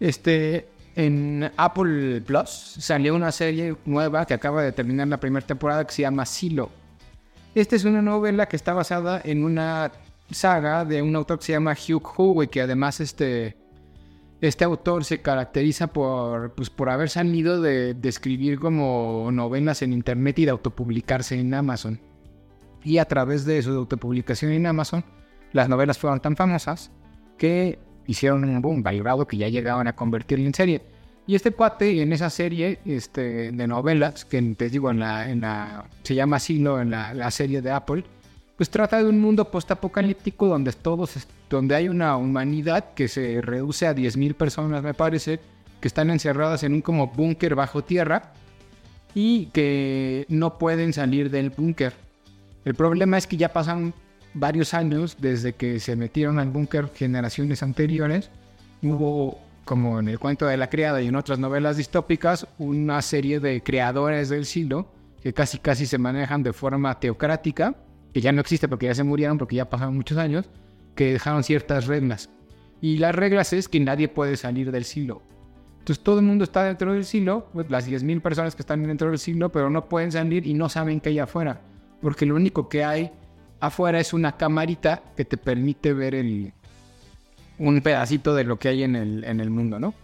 Este, 0.00 0.68
en 0.94 1.50
Apple 1.56 2.22
Plus 2.22 2.48
salió 2.48 3.14
una 3.14 3.32
serie 3.32 3.76
nueva 3.84 4.26
que 4.26 4.34
acaba 4.34 4.62
de 4.62 4.72
terminar 4.72 5.08
la 5.08 5.20
primera 5.20 5.46
temporada 5.46 5.86
que 5.86 5.92
se 5.92 6.02
llama 6.02 6.26
Silo. 6.26 6.70
Esta 7.54 7.76
es 7.76 7.84
una 7.84 8.02
novela 8.02 8.46
que 8.46 8.56
está 8.56 8.74
basada 8.74 9.20
en 9.24 9.44
una 9.44 9.92
saga 10.30 10.84
de 10.84 11.02
un 11.02 11.14
autor 11.16 11.38
que 11.38 11.46
se 11.46 11.52
llama 11.52 11.72
Hugh 11.72 12.02
Howey, 12.16 12.48
que 12.48 12.60
además 12.60 13.00
este, 13.00 13.56
este 14.40 14.64
autor 14.64 15.04
se 15.04 15.22
caracteriza 15.22 15.86
por, 15.86 16.52
pues, 16.54 16.70
por 16.70 16.90
haber 16.90 17.08
salido 17.08 17.60
de, 17.60 17.96
escribir 18.02 18.58
como 18.58 19.30
novelas 19.32 19.82
en 19.82 19.92
internet 19.92 20.38
y 20.38 20.44
de 20.44 20.50
autopublicarse 20.50 21.38
en 21.38 21.54
Amazon. 21.54 22.00
Y 22.84 22.98
a 22.98 23.04
través 23.06 23.44
de 23.44 23.62
su 23.62 23.72
autopublicación 23.72 24.52
en 24.52 24.66
Amazon, 24.66 25.04
las 25.52 25.68
novelas 25.68 25.98
fueron 25.98 26.20
tan 26.20 26.36
famosas 26.36 26.90
que 27.38 27.78
hicieron 28.06 28.44
un 28.44 28.62
boom, 28.62 28.82
al 28.86 28.98
grado 28.98 29.26
que 29.26 29.36
ya 29.36 29.48
llegaban 29.48 29.86
a 29.86 29.94
convertirlo 29.94 30.46
en 30.46 30.54
serie. 30.54 30.82
Y 31.26 31.34
este 31.34 31.50
cuate 31.50 32.02
en 32.02 32.12
esa 32.12 32.30
serie 32.30 32.78
este, 32.84 33.50
de 33.50 33.66
novelas, 33.66 34.24
que 34.24 34.40
te 34.56 34.70
digo, 34.70 34.90
en 34.90 35.00
la, 35.00 35.28
en 35.28 35.40
la, 35.40 35.86
se 36.02 36.14
llama 36.14 36.38
Silo, 36.38 36.80
en 36.80 36.90
la, 36.90 37.14
la 37.14 37.30
serie 37.30 37.62
de 37.62 37.72
Apple, 37.72 38.04
pues 38.56 38.70
trata 38.70 39.02
de 39.02 39.08
un 39.08 39.20
mundo 39.20 39.50
postapocalíptico 39.50 40.46
donde 40.46 40.72
todos, 40.72 41.26
donde 41.50 41.74
hay 41.74 41.88
una 41.88 42.16
humanidad 42.16 42.94
que 42.94 43.08
se 43.08 43.40
reduce 43.42 43.86
a 43.86 43.94
10.000 43.94 44.34
personas, 44.34 44.82
me 44.82 44.94
parece, 44.94 45.40
que 45.80 45.88
están 45.88 46.10
encerradas 46.10 46.62
en 46.62 46.74
un 46.74 46.82
como 46.82 47.08
búnker 47.08 47.54
bajo 47.54 47.84
tierra 47.84 48.32
y 49.14 49.46
que 49.46 50.26
no 50.28 50.58
pueden 50.58 50.92
salir 50.92 51.30
del 51.30 51.50
búnker. 51.50 51.92
El 52.64 52.74
problema 52.74 53.18
es 53.18 53.26
que 53.26 53.36
ya 53.36 53.52
pasan 53.52 53.94
varios 54.38 54.74
años 54.74 55.16
desde 55.18 55.54
que 55.54 55.80
se 55.80 55.96
metieron 55.96 56.38
al 56.38 56.50
búnker 56.50 56.90
generaciones 56.94 57.62
anteriores. 57.62 58.30
Hubo, 58.82 59.40
como 59.64 59.98
en 59.98 60.08
el 60.08 60.18
cuento 60.18 60.46
de 60.46 60.56
la 60.56 60.68
criada 60.68 61.02
y 61.02 61.08
en 61.08 61.16
otras 61.16 61.38
novelas 61.38 61.76
distópicas, 61.76 62.46
una 62.58 63.02
serie 63.02 63.40
de 63.40 63.62
creadores 63.62 64.28
del 64.28 64.44
silo 64.44 64.92
que 65.22 65.32
casi 65.32 65.58
casi 65.58 65.86
se 65.86 65.98
manejan 65.98 66.42
de 66.42 66.52
forma 66.52 67.00
teocrática, 67.00 67.74
que 68.12 68.20
ya 68.20 68.30
no 68.30 68.40
existe 68.40 68.68
porque 68.68 68.86
ya 68.86 68.94
se 68.94 69.02
murieron, 69.02 69.38
porque 69.38 69.56
ya 69.56 69.68
pasaron 69.68 69.96
muchos 69.96 70.18
años, 70.18 70.48
que 70.94 71.14
dejaron 71.14 71.42
ciertas 71.42 71.86
reglas. 71.86 72.30
Y 72.80 72.98
las 72.98 73.14
reglas 73.14 73.52
es 73.52 73.68
que 73.68 73.80
nadie 73.80 74.08
puede 74.08 74.36
salir 74.36 74.70
del 74.70 74.84
silo. 74.84 75.22
Entonces 75.78 76.04
todo 76.04 76.18
el 76.18 76.24
mundo 76.24 76.44
está 76.44 76.64
dentro 76.64 76.92
del 76.92 77.04
silo, 77.04 77.48
pues, 77.52 77.70
las 77.70 77.88
10.000 77.88 78.20
personas 78.20 78.54
que 78.54 78.62
están 78.62 78.82
dentro 78.82 79.08
del 79.08 79.18
silo, 79.18 79.50
pero 79.50 79.70
no 79.70 79.88
pueden 79.88 80.12
salir 80.12 80.46
y 80.46 80.54
no 80.54 80.68
saben 80.68 81.00
qué 81.00 81.08
hay 81.08 81.18
afuera. 81.18 81.60
Porque 82.00 82.26
lo 82.26 82.34
único 82.34 82.68
que 82.68 82.84
hay 82.84 83.10
afuera 83.66 84.00
es 84.00 84.12
una 84.12 84.36
camarita 84.36 85.02
que 85.16 85.24
te 85.24 85.36
permite 85.36 85.92
ver 85.92 86.14
el, 86.14 86.52
un 87.58 87.80
pedacito 87.80 88.34
de 88.34 88.44
lo 88.44 88.58
que 88.58 88.68
hay 88.68 88.82
en 88.82 88.96
el, 88.96 89.24
en 89.24 89.40
el 89.40 89.50
mundo, 89.50 89.78
¿no? 89.78 89.94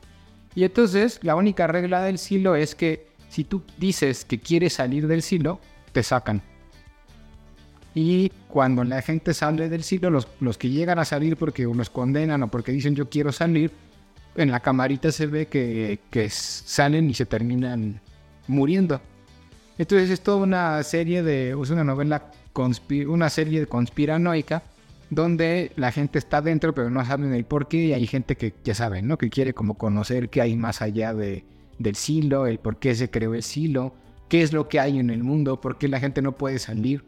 Y 0.54 0.64
entonces 0.64 1.20
la 1.22 1.34
única 1.34 1.66
regla 1.66 2.02
del 2.02 2.18
silo 2.18 2.56
es 2.56 2.74
que 2.74 3.06
si 3.28 3.44
tú 3.44 3.62
dices 3.78 4.24
que 4.24 4.38
quieres 4.38 4.74
salir 4.74 5.06
del 5.06 5.22
silo, 5.22 5.60
te 5.92 6.02
sacan. 6.02 6.42
Y 7.94 8.30
cuando 8.48 8.84
la 8.84 9.02
gente 9.02 9.34
sale 9.34 9.68
del 9.68 9.82
silo, 9.82 10.10
los, 10.10 10.28
los 10.40 10.58
que 10.58 10.70
llegan 10.70 10.98
a 10.98 11.04
salir 11.04 11.36
porque 11.36 11.64
los 11.64 11.90
condenan 11.90 12.42
o 12.42 12.48
porque 12.48 12.72
dicen 12.72 12.94
yo 12.94 13.08
quiero 13.08 13.32
salir, 13.32 13.70
en 14.34 14.50
la 14.50 14.60
camarita 14.60 15.12
se 15.12 15.26
ve 15.26 15.46
que, 15.46 16.00
que 16.10 16.30
salen 16.30 17.10
y 17.10 17.14
se 17.14 17.26
terminan 17.26 18.00
muriendo. 18.46 19.00
Entonces 19.78 20.10
es 20.10 20.20
toda 20.22 20.38
una 20.38 20.82
serie 20.82 21.22
de, 21.22 21.50
es 21.50 21.70
una 21.70 21.84
novela, 21.84 22.30
una 23.06 23.30
serie 23.30 23.60
de 23.60 23.66
conspiranoica 23.66 24.62
donde 25.10 25.72
la 25.76 25.92
gente 25.92 26.18
está 26.18 26.40
dentro 26.40 26.74
pero 26.74 26.88
no 26.88 27.04
saben 27.04 27.34
el 27.34 27.44
por 27.44 27.68
qué 27.68 27.76
y 27.78 27.92
hay 27.92 28.06
gente 28.06 28.36
que 28.36 28.54
ya 28.64 28.74
saben, 28.74 29.06
¿no? 29.06 29.18
Que 29.18 29.28
quiere 29.28 29.52
como 29.52 29.74
conocer 29.74 30.30
qué 30.30 30.40
hay 30.40 30.56
más 30.56 30.80
allá 30.80 31.12
de, 31.12 31.44
del 31.78 31.96
silo, 31.96 32.46
el 32.46 32.58
por 32.58 32.78
qué 32.78 32.94
se 32.94 33.10
creó 33.10 33.34
el 33.34 33.42
silo, 33.42 33.94
qué 34.28 34.42
es 34.42 34.52
lo 34.52 34.68
que 34.68 34.80
hay 34.80 34.98
en 34.98 35.10
el 35.10 35.22
mundo, 35.22 35.60
por 35.60 35.76
qué 35.76 35.88
la 35.88 36.00
gente 36.00 36.22
no 36.22 36.32
puede 36.32 36.58
salir. 36.58 37.04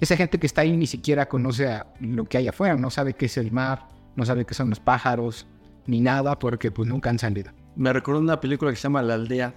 Esa 0.00 0.16
gente 0.16 0.38
que 0.38 0.46
está 0.46 0.62
ahí 0.62 0.76
ni 0.76 0.86
siquiera 0.86 1.28
conoce 1.28 1.68
a 1.68 1.86
lo 2.00 2.24
que 2.24 2.38
hay 2.38 2.48
afuera, 2.48 2.76
no 2.76 2.90
sabe 2.90 3.14
qué 3.14 3.26
es 3.26 3.36
el 3.36 3.52
mar, 3.52 3.86
no 4.16 4.24
sabe 4.24 4.44
qué 4.44 4.54
son 4.54 4.70
los 4.70 4.80
pájaros, 4.80 5.46
ni 5.86 6.00
nada, 6.00 6.38
porque 6.38 6.72
pues 6.72 6.88
nunca 6.88 7.10
han 7.10 7.18
salido. 7.18 7.52
Me 7.76 7.92
recuerdo 7.92 8.20
una 8.20 8.40
película 8.40 8.70
que 8.70 8.76
se 8.76 8.82
llama 8.82 9.02
La 9.02 9.14
Aldea. 9.14 9.54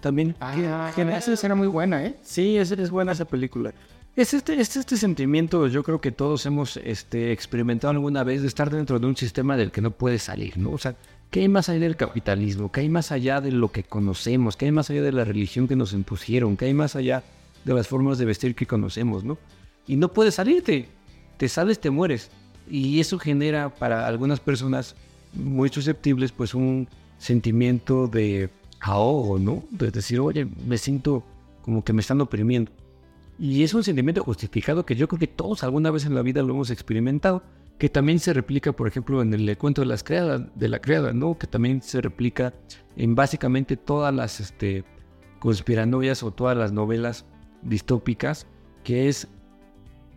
También. 0.00 0.34
Ah, 0.40 0.90
esa 0.96 1.32
escena 1.32 1.54
muy 1.54 1.68
buena, 1.68 2.04
¿eh? 2.04 2.16
Sí, 2.22 2.56
es, 2.56 2.70
es 2.70 2.90
buena 2.90 3.12
esa 3.12 3.26
película. 3.26 3.72
Es 4.16 4.34
este, 4.34 4.60
es 4.60 4.76
este 4.76 4.96
sentimiento, 4.96 5.68
yo 5.68 5.84
creo 5.84 6.00
que 6.00 6.10
todos 6.10 6.44
hemos 6.44 6.76
este, 6.78 7.30
experimentado 7.30 7.92
alguna 7.92 8.24
vez 8.24 8.42
de 8.42 8.48
estar 8.48 8.68
dentro 8.68 8.98
de 8.98 9.06
un 9.06 9.16
sistema 9.16 9.56
del 9.56 9.70
que 9.70 9.80
no 9.80 9.92
puedes 9.92 10.24
salir, 10.24 10.58
¿no? 10.58 10.72
O 10.72 10.78
sea, 10.78 10.96
¿qué 11.30 11.40
hay 11.40 11.48
más 11.48 11.68
allá 11.68 11.80
del 11.80 11.96
capitalismo? 11.96 12.72
¿Qué 12.72 12.80
hay 12.80 12.88
más 12.88 13.12
allá 13.12 13.40
de 13.40 13.52
lo 13.52 13.70
que 13.70 13.84
conocemos? 13.84 14.56
¿Qué 14.56 14.66
hay 14.66 14.72
más 14.72 14.90
allá 14.90 15.02
de 15.02 15.12
la 15.12 15.24
religión 15.24 15.68
que 15.68 15.76
nos 15.76 15.92
impusieron? 15.92 16.56
¿Qué 16.56 16.64
hay 16.64 16.74
más 16.74 16.96
allá 16.96 17.22
de 17.64 17.72
las 17.72 17.86
formas 17.86 18.18
de 18.18 18.24
vestir 18.24 18.56
que 18.56 18.66
conocemos, 18.66 19.22
¿no? 19.22 19.38
Y 19.86 19.94
no 19.94 20.12
puedes 20.12 20.34
salirte. 20.34 20.88
Te 21.36 21.48
sales, 21.48 21.80
te 21.80 21.90
mueres. 21.90 22.30
Y 22.68 22.98
eso 22.98 23.18
genera 23.18 23.70
para 23.70 24.08
algunas 24.08 24.40
personas 24.40 24.96
muy 25.32 25.68
susceptibles, 25.68 26.32
pues 26.32 26.52
un 26.52 26.88
sentimiento 27.18 28.08
de 28.08 28.50
ahogo, 28.80 29.38
¿no? 29.38 29.62
De 29.70 29.92
decir, 29.92 30.18
oye, 30.18 30.48
me 30.66 30.78
siento 30.78 31.22
como 31.62 31.84
que 31.84 31.92
me 31.92 32.00
están 32.00 32.20
oprimiendo. 32.20 32.72
Y 33.40 33.62
es 33.62 33.72
un 33.72 33.82
sentimiento 33.82 34.22
justificado 34.22 34.84
que 34.84 34.94
yo 34.94 35.08
creo 35.08 35.18
que 35.18 35.26
todos 35.26 35.64
alguna 35.64 35.90
vez 35.90 36.04
en 36.04 36.14
la 36.14 36.20
vida 36.20 36.42
lo 36.42 36.52
hemos 36.52 36.70
experimentado, 36.70 37.42
que 37.78 37.88
también 37.88 38.18
se 38.18 38.34
replica, 38.34 38.72
por 38.72 38.86
ejemplo, 38.86 39.22
en 39.22 39.32
el 39.32 39.56
cuento 39.56 39.80
de, 39.80 39.86
las 39.86 40.04
creadas, 40.04 40.42
de 40.54 40.68
la 40.68 40.78
creada, 40.78 41.14
¿no? 41.14 41.38
Que 41.38 41.46
también 41.46 41.80
se 41.80 42.02
replica 42.02 42.52
en 42.96 43.14
básicamente 43.14 43.78
todas 43.78 44.14
las 44.14 44.40
este, 44.40 44.84
conspiranoias 45.38 46.22
o 46.22 46.32
todas 46.32 46.54
las 46.54 46.70
novelas 46.70 47.24
distópicas, 47.62 48.46
que 48.84 49.08
es 49.08 49.26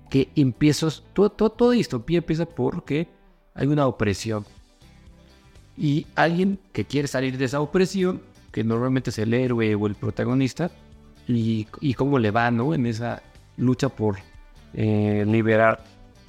que 0.10 0.30
empiezas, 0.36 1.06
todo, 1.14 1.30
toda 1.30 1.76
distopía 1.76 2.18
empieza 2.18 2.46
porque 2.46 3.08
hay 3.54 3.68
una 3.68 3.88
opresión. 3.88 4.46
Y 5.78 6.08
alguien 6.16 6.60
que 6.74 6.84
quiere 6.84 7.08
salir 7.08 7.38
de 7.38 7.46
esa 7.46 7.62
opresión, 7.62 8.22
que 8.52 8.66
normalmente 8.66 9.12
es 9.12 9.18
el 9.18 9.34
héroe 9.34 9.74
o 9.76 9.88
el 9.88 9.96
protagonista, 9.96 10.72
y, 11.28 11.94
cómo 11.96 12.20
le 12.20 12.32
va, 12.32 12.52
¿no? 12.52 12.74
En 12.74 12.86
esa 12.86 13.22
lucha 13.58 13.90
por 13.90 14.18
eh, 14.74 15.24
liberar 15.28 15.84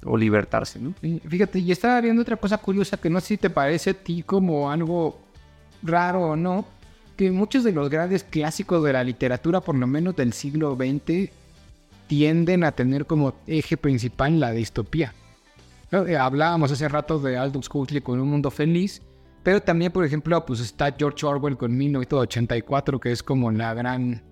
o 0.05 0.17
libertarse, 0.17 0.79
¿no? 0.79 0.95
Fíjate, 1.29 1.59
y 1.59 1.73
estaba 1.73 2.01
viendo 2.01 2.23
otra 2.23 2.37
cosa 2.37 2.59
curiosa 2.59 2.97
que 2.97 3.11
no 3.11 3.21
sé 3.21 3.29
si 3.29 3.37
te 3.39 3.51
parece 3.51 3.91
a 3.91 3.95
ti 3.95 4.23
como 4.23 4.71
algo 4.71 5.19
raro 5.83 6.31
o 6.31 6.37
no, 6.37 6.67
que 7.17 7.31
muchos 7.31 7.65
de 7.65 7.73
los 7.73 7.89
grandes 7.89 8.25
clásicos 8.25 8.83
de 8.85 8.93
la 8.93 9.05
literatura, 9.05 9.61
por 9.61 9.77
lo 9.77 9.87
menos 9.87 10.17
del 10.17 10.33
siglo 10.33 10.77
XX, 10.77 11.31
tienden 12.07 12.65
a 12.65 12.73
tener 12.73 13.07
como 13.07 13.35
eje 13.47 13.77
principal 13.77 14.41
la 14.41 14.51
distopía. 14.51 15.15
Eh, 15.91 16.17
hablábamos 16.17 16.73
hace 16.73 16.89
rato 16.89 17.19
de 17.19 17.37
Aldous 17.37 17.71
Huxley 17.73 18.01
con 18.01 18.21
Un 18.21 18.29
Mundo 18.29 18.51
Feliz, 18.51 19.01
pero 19.43 19.63
también, 19.63 19.93
por 19.93 20.05
ejemplo, 20.05 20.45
pues 20.45 20.61
está 20.61 20.95
George 20.97 21.25
Orwell 21.25 21.57
con 21.57 21.77
1984, 21.77 22.99
que 23.01 23.13
es 23.13 23.23
como 23.23 23.51
la 23.51 23.75
gran... 23.75 24.23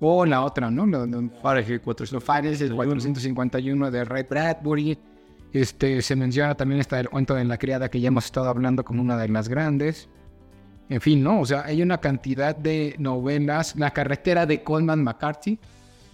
O 0.00 0.24
la 0.24 0.42
otra, 0.42 0.70
¿no? 0.70 0.86
Fahrenheit 1.42 1.82
451 1.82 3.90
de 3.90 4.04
Ray 4.04 4.24
Bradbury. 4.28 4.98
Este, 5.52 6.00
se 6.00 6.16
menciona 6.16 6.54
también 6.54 6.80
está 6.80 7.00
el 7.00 7.10
cuento 7.10 7.34
de 7.34 7.44
la 7.44 7.58
criada 7.58 7.90
que 7.90 8.00
ya 8.00 8.08
hemos 8.08 8.24
estado 8.24 8.48
hablando 8.48 8.84
como 8.84 9.02
una 9.02 9.16
de 9.16 9.28
las 9.28 9.48
grandes. 9.48 10.08
En 10.88 11.00
fin, 11.00 11.22
¿no? 11.22 11.40
O 11.40 11.46
sea, 11.46 11.64
hay 11.64 11.82
una 11.82 11.98
cantidad 11.98 12.56
de 12.56 12.96
novelas. 12.98 13.76
La 13.76 13.90
carretera 13.90 14.46
de 14.46 14.62
Coleman 14.62 15.04
McCarthy, 15.04 15.58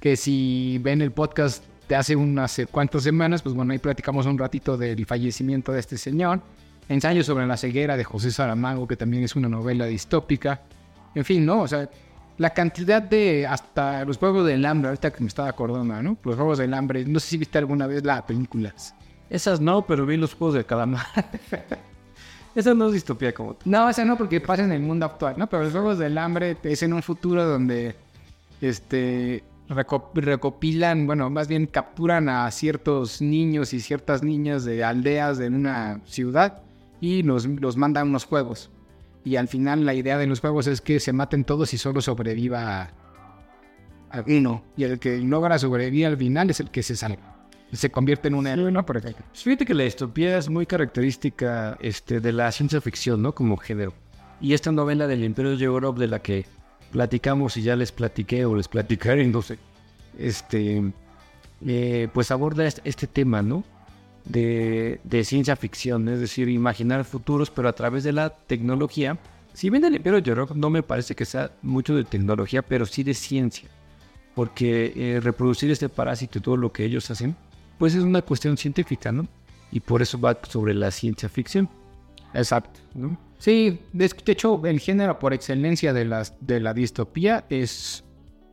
que 0.01 0.17
si 0.17 0.79
ven 0.83 1.01
el 1.01 1.13
podcast 1.13 1.65
de 1.89 1.97
hace 1.97 2.17
unas 2.17 2.61
cuantas 2.71 3.03
semanas, 3.03 3.43
pues 3.43 3.55
bueno, 3.55 3.73
ahí 3.73 3.79
platicamos 3.79 4.27
un 4.27 4.37
ratito 4.37 4.77
del 4.77 5.07
fallecimiento 5.07 5.73
de 5.73 5.81
este 5.81 5.97
señor. 5.97 6.41
Ensayo 6.89 7.25
sobre 7.25 7.47
la 7.47 7.57
ceguera 7.57 7.97
de 7.97 8.05
José 8.05 8.31
Saramago, 8.31 8.87
que 8.87 8.97
también 8.97 9.23
es 9.23 9.37
una 9.37 9.49
novela 9.49 9.87
distópica. 9.87 10.63
En 11.15 11.25
fin, 11.25 11.47
¿no? 11.47 11.63
O 11.63 11.69
sea, 11.69 11.89
la 12.39 12.51
cantidad 12.51 13.03
de 13.03 13.47
hasta 13.47 14.05
los 14.05 14.19
Juegos 14.19 14.47
del 14.47 14.65
Hambre, 14.65 14.89
ahorita 14.89 15.13
que 15.13 15.21
me 15.23 15.29
estaba 15.29 15.49
acordando, 15.49 16.03
¿no? 16.03 16.17
Los 16.23 16.37
Juegos 16.37 16.59
del 16.59 16.75
Hambre, 16.75 17.05
no 17.05 17.21
sé 17.21 17.29
si 17.29 17.39
viste 17.39 17.59
alguna 17.59 17.87
vez 17.87 18.05
las 18.05 18.23
películas. 18.23 18.95
Esas 19.31 19.61
no, 19.61 19.87
pero 19.87 20.07
vi 20.07 20.17
los 20.17 20.35
Juegos 20.35 20.55
de 20.55 20.65
Calamar. 20.65 21.07
Esa 22.55 22.73
no 22.73 22.87
es 22.87 22.95
distopía 22.95 23.35
como 23.35 23.55
No, 23.67 23.87
esa 23.91 24.03
no, 24.07 24.17
porque 24.17 24.41
pasa 24.41 24.65
en 24.65 24.73
el 24.73 24.81
mundo 24.81 25.05
actual, 25.05 25.35
¿no? 25.37 25.47
Pero 25.47 25.65
los 25.65 25.73
Juegos 25.73 25.99
del 25.99 26.17
Hambre 26.17 26.57
es 26.63 26.83
en 26.83 26.95
un 26.95 27.03
futuro 27.03 27.45
donde 27.45 27.95
este 28.63 29.45
recopilan, 29.69 31.07
bueno, 31.07 31.29
más 31.29 31.49
bien 31.49 31.67
capturan 31.67 32.29
a 32.29 32.51
ciertos 32.51 33.21
niños 33.21 33.75
y 33.75 33.81
ciertas 33.81 34.23
niñas 34.23 34.65
de 34.65 34.85
aldeas 34.85 35.41
en 35.41 35.55
una 35.55 36.01
ciudad 36.07 36.63
y 37.01 37.23
los, 37.23 37.47
los 37.47 37.77
mandan 37.77 38.07
a 38.07 38.11
unos 38.11 38.25
juegos. 38.25 38.71
Y 39.27 39.37
al 39.37 39.49
final 39.49 39.85
la 39.85 39.93
idea 39.93 40.17
de 40.17 40.27
los 40.27 40.41
juegos 40.41 40.67
es 40.69 40.81
que 40.81 41.01
se 41.01 41.13
maten 41.13 41.45
todos 41.45 41.75
y 41.75 41.79
solo 41.79 42.01
sobreviva 42.01 42.91
a 44.11 44.25
uno. 44.27 44.65
Y 44.75 44.85
el 44.85 44.99
que 44.99 45.19
logra 45.19 45.59
sobrevivir 45.59 46.07
al 46.07 46.17
final 46.17 46.49
es 46.49 46.61
el 46.61 46.71
que 46.71 46.83
se 46.83 46.97
salva 46.97 47.37
se 47.73 47.91
convierte 47.91 48.29
en 48.29 48.35
un 48.35 48.47
héroe, 48.47 48.71
¿no? 48.71 48.85
Por 48.87 48.97
ejemplo. 48.97 49.25
Fíjate 49.33 49.65
que 49.65 49.75
la 49.75 49.85
distopía 49.85 50.39
es 50.39 50.49
muy 50.49 50.67
característica 50.67 51.77
este, 51.81 52.21
de 52.21 52.33
la 52.33 52.51
ciencia 52.53 52.81
ficción, 52.81 53.23
¿no? 53.23 53.35
Como 53.35 53.57
género. 53.57 53.93
Y 54.41 54.55
esta 54.55 54.73
novela 54.73 55.07
del 55.07 55.25
Imperio 55.25 55.57
de 55.57 55.65
Europe 55.65 55.99
de 55.99 56.07
la 56.07 56.21
que 56.21 56.47
platicamos 56.93 57.57
y 57.57 57.63
ya 57.63 57.77
les 57.77 57.93
platiqué 57.93 58.45
o 58.45 58.55
les 58.55 58.69
platicaré, 58.69 59.27
no 59.27 59.43
sé, 59.43 59.59
este, 60.19 60.93
eh, 61.67 62.09
pues 62.13 62.31
aborda 62.31 62.67
este, 62.67 62.83
este, 62.85 63.07
tema, 63.07 63.43
¿no? 63.43 63.65
De, 64.27 65.01
de, 65.05 65.25
ciencia 65.25 65.55
ficción, 65.55 66.09
es 66.09 66.19
decir, 66.19 66.49
imaginar 66.49 67.05
futuros, 67.05 67.49
pero 67.49 67.69
a 67.69 67.73
través 67.73 68.03
de 68.03 68.13
la 68.13 68.31
tecnología. 68.31 69.17
Si 69.53 69.71
bien 69.71 69.85
el 69.85 69.95
Imperio 69.95 70.21
de 70.21 70.29
Europe 70.29 70.53
no 70.57 70.69
me 70.69 70.83
parece 70.83 71.15
que 71.15 71.25
sea 71.25 71.53
mucho 71.63 71.95
de 71.95 72.05
tecnología, 72.05 72.63
pero 72.63 72.87
sí 72.87 73.05
de 73.05 73.15
ciencia, 73.15 73.69
porque 74.35 74.93
eh, 74.97 75.21
reproducir 75.21 75.71
este 75.71 75.89
parásito 75.89 76.39
y 76.39 76.43
todo 76.43 76.57
lo 76.57 76.73
que 76.73 76.85
ellos 76.85 77.09
hacen, 77.11 77.37
pues 77.79 77.95
es 77.95 78.03
una 78.03 78.21
cuestión 78.21 78.57
científica, 78.57 79.13
¿no? 79.13 79.29
Y 79.71 79.81
por 79.81 80.03
eso 80.03 80.21
va 80.21 80.37
sobre 80.49 80.75
la 80.75 80.91
ciencia 80.91 81.29
ficción. 81.29 81.69
Exacto, 82.35 82.81
¿no? 82.95 83.19
Sí, 83.39 83.81
de 83.93 84.11
hecho, 84.27 84.61
el 84.65 84.81
género 84.81 85.19
por 85.19 85.35
excelencia 85.35 85.93
de, 85.93 86.05
las, 86.05 86.35
de 86.41 86.61
la 86.61 86.73
distopía 86.73 87.45
es 87.49 88.05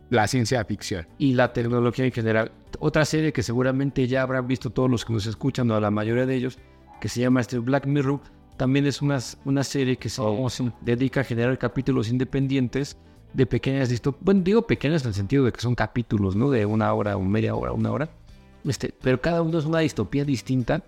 la 0.09 0.27
ciencia 0.27 0.63
ficción. 0.65 1.07
Y 1.17 1.33
la 1.33 1.53
tecnología 1.53 2.05
en 2.05 2.11
general. 2.11 2.51
Otra 2.79 3.05
serie 3.05 3.33
que 3.33 3.43
seguramente 3.43 4.07
ya 4.07 4.21
habrán 4.21 4.47
visto 4.47 4.69
todos 4.69 4.89
los 4.89 5.05
que 5.05 5.13
nos 5.13 5.25
escuchan, 5.25 5.69
o 5.71 5.79
la 5.79 5.91
mayoría 5.91 6.25
de 6.25 6.35
ellos, 6.35 6.59
que 6.99 7.09
se 7.09 7.21
llama 7.21 7.41
este 7.41 7.59
Black 7.59 7.85
Mirror, 7.85 8.19
también 8.57 8.85
es 8.85 9.01
una, 9.01 9.19
una 9.45 9.63
serie 9.63 9.97
que 9.97 10.09
se 10.09 10.21
oh, 10.21 10.47
dedica 10.81 11.21
a 11.21 11.23
generar 11.23 11.57
capítulos 11.57 12.09
independientes 12.09 12.97
de 13.33 13.45
pequeñas 13.45 13.89
distopías. 13.89 14.23
Bueno, 14.23 14.41
digo 14.43 14.67
pequeñas 14.67 15.03
en 15.03 15.09
el 15.09 15.13
sentido 15.13 15.45
de 15.45 15.51
que 15.51 15.61
son 15.61 15.75
capítulos, 15.75 16.35
¿no? 16.35 16.49
De 16.49 16.65
una 16.65 16.93
hora, 16.93 17.17
o 17.17 17.21
media 17.21 17.55
hora, 17.55 17.71
una 17.71 17.91
hora 17.91 18.09
este, 18.65 18.93
pero 19.01 19.19
cada 19.19 19.41
uno 19.41 19.59
es 19.59 19.65
una 19.65 19.79
distopía 19.79 20.25
distinta 20.25 20.83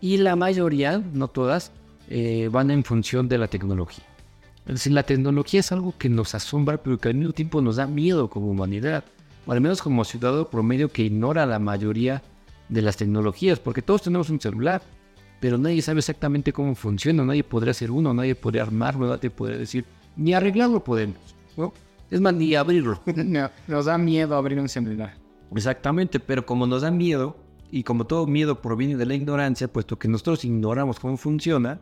y 0.00 0.16
la 0.16 0.36
mayoría, 0.36 0.98
no 0.98 1.28
todas, 1.28 1.72
eh, 2.08 2.48
van 2.50 2.70
en 2.70 2.84
función 2.84 3.28
de 3.28 3.38
la 3.38 3.46
tecnología. 3.46 4.04
Es 4.66 4.74
decir, 4.74 4.92
la 4.92 5.04
tecnología 5.04 5.60
es 5.60 5.72
algo 5.72 5.94
que 5.96 6.08
nos 6.08 6.34
asombra, 6.34 6.82
pero 6.82 6.98
que 6.98 7.08
al 7.08 7.14
mismo 7.14 7.32
tiempo 7.32 7.60
nos 7.62 7.76
da 7.76 7.86
miedo 7.86 8.28
como 8.28 8.50
humanidad, 8.50 9.04
o 9.46 9.52
al 9.52 9.60
menos 9.60 9.82
como 9.82 10.04
ciudadano 10.04 10.48
promedio 10.48 10.88
que 10.90 11.02
ignora 11.02 11.46
la 11.46 11.58
mayoría 11.58 12.22
de 12.68 12.82
las 12.82 12.96
tecnologías, 12.96 13.58
porque 13.58 13.82
todos 13.82 14.02
tenemos 14.02 14.30
un 14.30 14.40
celular, 14.40 14.82
pero 15.40 15.58
nadie 15.58 15.82
sabe 15.82 15.98
exactamente 15.98 16.52
cómo 16.52 16.74
funciona, 16.74 17.24
nadie 17.24 17.44
podría 17.44 17.72
hacer 17.72 17.90
uno, 17.90 18.14
nadie 18.14 18.34
podría 18.34 18.62
armarlo, 18.62 19.08
nadie 19.08 19.30
podría 19.30 19.58
decir, 19.58 19.84
ni 20.16 20.34
arreglarlo 20.34 20.82
podemos, 20.84 21.18
es 22.10 22.20
más, 22.20 22.34
ni 22.34 22.54
abrirlo. 22.54 23.00
nos 23.66 23.86
da 23.86 23.96
miedo 23.98 24.36
abrir 24.36 24.58
un 24.60 24.68
celular. 24.68 25.14
Exactamente, 25.54 26.20
pero 26.20 26.44
como 26.44 26.66
nos 26.66 26.82
da 26.82 26.90
miedo, 26.90 27.36
y 27.72 27.84
como 27.84 28.06
todo 28.06 28.26
miedo 28.26 28.60
proviene 28.60 28.96
de 28.96 29.06
la 29.06 29.14
ignorancia, 29.14 29.66
puesto 29.66 29.98
que 29.98 30.06
nosotros 30.06 30.44
ignoramos 30.44 31.00
cómo 31.00 31.16
funciona, 31.16 31.80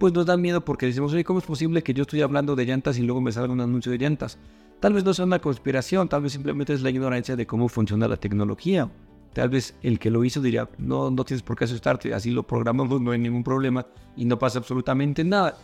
pues 0.00 0.12
nos 0.12 0.26
da 0.26 0.36
miedo 0.36 0.64
porque 0.64 0.86
decimos, 0.86 1.12
oye, 1.12 1.22
¿cómo 1.22 1.38
es 1.38 1.44
posible 1.44 1.84
que 1.84 1.94
yo 1.94 2.02
estoy 2.02 2.20
hablando 2.20 2.56
de 2.56 2.64
llantas 2.64 2.98
y 2.98 3.02
luego 3.02 3.20
me 3.20 3.30
salga 3.30 3.52
un 3.52 3.60
anuncio 3.60 3.92
de 3.92 3.98
llantas? 3.98 4.38
Tal 4.80 4.94
vez 4.94 5.04
no 5.04 5.12
sea 5.12 5.26
una 5.26 5.38
conspiración, 5.38 6.08
tal 6.08 6.22
vez 6.22 6.32
simplemente 6.32 6.72
es 6.72 6.80
la 6.80 6.88
ignorancia 6.88 7.36
de 7.36 7.46
cómo 7.46 7.68
funciona 7.68 8.08
la 8.08 8.16
tecnología. 8.16 8.90
Tal 9.34 9.50
vez 9.50 9.74
el 9.82 9.98
que 9.98 10.10
lo 10.10 10.24
hizo 10.24 10.40
diría, 10.40 10.68
no, 10.78 11.10
no 11.10 11.24
tienes 11.24 11.42
por 11.42 11.56
qué 11.56 11.64
asustarte, 11.64 12.14
así 12.14 12.30
lo 12.30 12.42
programamos, 12.42 13.00
no 13.00 13.10
hay 13.10 13.18
ningún 13.18 13.44
problema 13.44 13.86
y 14.16 14.24
no 14.24 14.38
pasa 14.38 14.58
absolutamente 14.58 15.22
nada. 15.22 15.56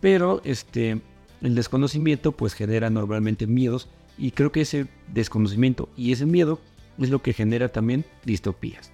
Pero 0.00 0.42
este, 0.44 1.00
el 1.40 1.54
desconocimiento 1.54 2.32
pues 2.32 2.52
genera 2.54 2.90
normalmente 2.90 3.46
miedos 3.46 3.88
y 4.18 4.32
creo 4.32 4.50
que 4.50 4.62
ese 4.62 4.88
desconocimiento 5.14 5.88
y 5.96 6.12
ese 6.12 6.26
miedo 6.26 6.58
es 6.98 7.10
lo 7.10 7.22
que 7.22 7.32
genera 7.32 7.68
también 7.68 8.04
distopías. 8.24 8.90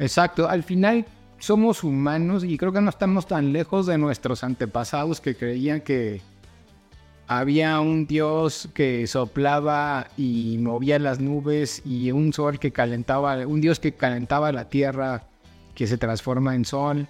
Exacto, 0.00 0.48
al 0.48 0.64
final 0.64 1.06
somos 1.38 1.84
humanos 1.84 2.42
y 2.42 2.58
creo 2.58 2.72
que 2.72 2.80
no 2.80 2.90
estamos 2.90 3.28
tan 3.28 3.52
lejos 3.52 3.86
de 3.86 3.96
nuestros 3.96 4.42
antepasados 4.42 5.20
que 5.20 5.36
creían 5.36 5.80
que 5.80 6.20
había 7.28 7.78
un 7.80 8.06
dios 8.06 8.70
que 8.72 9.06
soplaba 9.06 10.08
y 10.16 10.56
movía 10.58 10.98
las 10.98 11.20
nubes 11.20 11.82
y 11.84 12.10
un 12.10 12.32
sol 12.32 12.58
que 12.58 12.72
calentaba, 12.72 13.46
un 13.46 13.60
dios 13.60 13.78
que 13.78 13.92
calentaba 13.92 14.50
la 14.50 14.70
tierra 14.70 15.28
que 15.74 15.86
se 15.86 15.98
transforma 15.98 16.54
en 16.54 16.64
sol, 16.64 17.06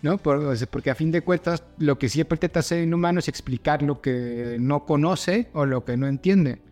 ¿no? 0.00 0.16
Porque 0.16 0.90
a 0.90 0.94
fin 0.94 1.10
de 1.10 1.20
cuentas 1.20 1.62
lo 1.76 1.98
que 1.98 2.08
siempre 2.08 2.36
intenta 2.36 2.60
hacer 2.60 2.86
un 2.86 2.94
humano 2.94 3.18
es 3.18 3.28
explicar 3.28 3.82
lo 3.82 4.00
que 4.00 4.56
no 4.58 4.86
conoce 4.86 5.50
o 5.52 5.66
lo 5.66 5.84
que 5.84 5.98
no 5.98 6.06
entiende. 6.06 6.62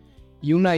Y 0.41 0.53
una 0.53 0.73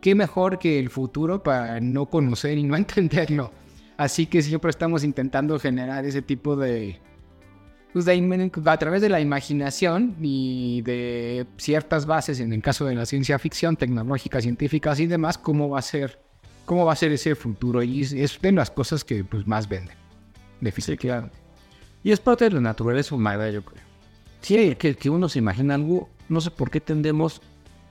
qué 0.00 0.14
mejor 0.14 0.58
que 0.58 0.78
el 0.78 0.88
futuro 0.88 1.42
para 1.42 1.80
no 1.80 2.06
conocer 2.06 2.56
y 2.56 2.64
no 2.64 2.76
entenderlo. 2.78 3.52
Así 3.98 4.24
que 4.26 4.40
siempre 4.40 4.70
estamos 4.70 5.04
intentando 5.04 5.58
generar 5.58 6.06
ese 6.06 6.22
tipo 6.22 6.56
de, 6.56 6.98
pues 8.04 8.66
a 8.66 8.76
través 8.76 9.02
de 9.02 9.08
la 9.08 9.20
imaginación 9.20 10.16
y 10.20 10.82
de 10.82 11.46
ciertas 11.56 12.06
bases, 12.06 12.40
en 12.40 12.52
el 12.52 12.62
caso 12.62 12.84
de 12.84 12.94
la 12.94 13.06
ciencia 13.06 13.38
ficción, 13.38 13.76
tecnológica, 13.76 14.40
científicas 14.40 15.00
y 15.00 15.06
demás, 15.06 15.38
cómo 15.38 15.68
va 15.68 15.78
a 15.78 15.82
ser, 15.82 16.20
cómo 16.64 16.84
va 16.84 16.92
a 16.92 16.96
ser 16.96 17.12
ese 17.12 17.34
futuro. 17.34 17.82
Y 17.82 18.02
es 18.02 18.40
de 18.40 18.52
las 18.52 18.70
cosas 18.70 19.04
que 19.04 19.24
pues, 19.24 19.46
más 19.46 19.68
venden, 19.68 19.96
definitivamente. 20.60 21.36
Y 22.02 22.12
es 22.12 22.20
parte 22.20 22.44
de 22.44 22.52
la 22.52 22.60
naturaleza 22.60 23.14
humana, 23.14 23.50
yo 23.50 23.62
creo. 23.62 23.82
Sí, 24.40 24.74
que, 24.76 24.94
que 24.94 25.10
uno 25.10 25.28
se 25.28 25.40
imagina 25.40 25.74
algo, 25.74 26.08
no 26.28 26.40
sé 26.40 26.50
por 26.50 26.70
qué 26.70 26.80
tendemos 26.80 27.40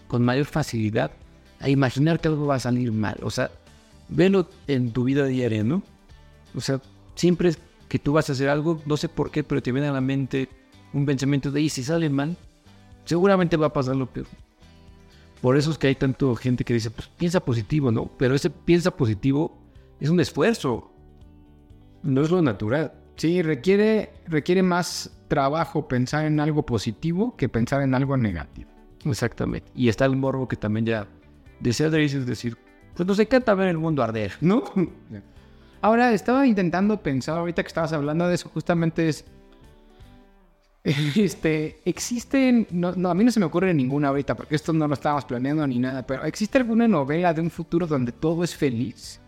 con 0.07 0.23
mayor 0.23 0.45
facilidad 0.45 1.11
a 1.59 1.69
imaginar 1.69 2.19
que 2.19 2.29
algo 2.29 2.45
va 2.45 2.55
a 2.55 2.59
salir 2.59 2.91
mal. 2.91 3.17
O 3.21 3.29
sea, 3.29 3.51
velo 4.09 4.49
en 4.67 4.91
tu 4.91 5.03
vida 5.03 5.25
diaria, 5.25 5.63
¿no? 5.63 5.83
O 6.55 6.61
sea, 6.61 6.81
siempre 7.15 7.53
que 7.87 7.99
tú 7.99 8.13
vas 8.13 8.29
a 8.29 8.33
hacer 8.33 8.49
algo, 8.49 8.81
no 8.85 8.97
sé 8.97 9.09
por 9.09 9.31
qué, 9.31 9.43
pero 9.43 9.61
te 9.61 9.71
viene 9.71 9.87
a 9.87 9.93
la 9.93 10.01
mente 10.01 10.49
un 10.93 11.05
pensamiento 11.05 11.51
de, 11.51 11.61
y 11.61 11.69
si 11.69 11.83
sale 11.83 12.09
mal, 12.09 12.35
seguramente 13.05 13.57
va 13.57 13.67
a 13.67 13.73
pasar 13.73 13.95
lo 13.95 14.07
peor. 14.07 14.27
Por 15.41 15.55
eso 15.55 15.71
es 15.71 15.77
que 15.77 15.87
hay 15.87 15.95
tanto 15.95 16.35
gente 16.35 16.63
que 16.63 16.73
dice, 16.73 16.89
pues 16.89 17.07
piensa 17.07 17.39
positivo, 17.39 17.91
¿no? 17.91 18.09
Pero 18.17 18.35
ese 18.35 18.49
piensa 18.49 18.91
positivo 18.91 19.57
es 19.99 20.09
un 20.09 20.19
esfuerzo. 20.19 20.91
No 22.03 22.21
es 22.21 22.31
lo 22.31 22.41
natural. 22.41 22.93
Sí, 23.15 23.41
requiere, 23.41 24.13
requiere 24.27 24.63
más 24.63 25.11
trabajo 25.27 25.87
pensar 25.87 26.25
en 26.25 26.39
algo 26.39 26.65
positivo 26.65 27.35
que 27.35 27.49
pensar 27.49 27.81
en 27.81 27.93
algo 27.93 28.17
negativo. 28.17 28.69
Exactamente. 29.05 29.71
Y 29.75 29.89
está 29.89 30.05
el 30.05 30.15
morbo 30.15 30.47
que 30.47 30.55
también 30.55 30.85
ya 30.85 31.07
desea 31.59 31.89
de 31.89 32.03
es 32.03 32.25
decir, 32.25 32.57
pues 32.95 33.07
nos 33.07 33.19
encanta 33.19 33.53
ver 33.53 33.69
el 33.69 33.77
mundo 33.77 34.03
arder, 34.03 34.33
¿no? 34.41 34.63
Ahora, 35.81 36.11
estaba 36.13 36.45
intentando 36.47 37.01
pensar, 37.01 37.37
ahorita 37.37 37.63
que 37.63 37.67
estabas 37.67 37.93
hablando 37.93 38.27
de 38.27 38.35
eso, 38.35 38.49
justamente 38.49 39.09
es... 39.09 39.25
Este, 41.15 41.79
existen, 41.83 42.65
no, 42.71 42.93
no, 42.93 43.09
a 43.09 43.13
mí 43.13 43.25
no 43.25 43.31
se 43.31 43.41
me 43.41 43.45
ocurre 43.45 43.73
ninguna 43.73 44.07
ahorita, 44.07 44.35
porque 44.35 44.55
esto 44.55 44.71
no 44.71 44.87
lo 44.87 44.93
estábamos 44.93 45.25
planeando 45.25 45.67
ni 45.67 45.79
nada, 45.79 46.07
pero 46.07 46.23
¿existe 46.23 46.59
alguna 46.59 46.87
novela 46.87 47.33
de 47.33 47.41
un 47.41 47.49
futuro 47.49 47.85
donde 47.85 48.13
todo 48.13 48.43
es 48.43 48.55
feliz? 48.55 49.19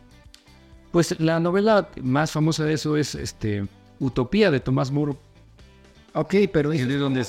Pues 0.92 1.20
la 1.20 1.40
novela 1.40 1.90
más 2.02 2.32
famosa 2.32 2.64
de 2.64 2.74
eso 2.74 2.96
es 2.96 3.14
este, 3.14 3.68
Utopía 4.00 4.50
de 4.52 4.60
Tomás 4.60 4.90
Moro. 4.90 5.18
Ok, 6.14 6.36
pero 6.52 6.72
es 6.72 6.88
de 6.88 6.98
donde 6.98 7.26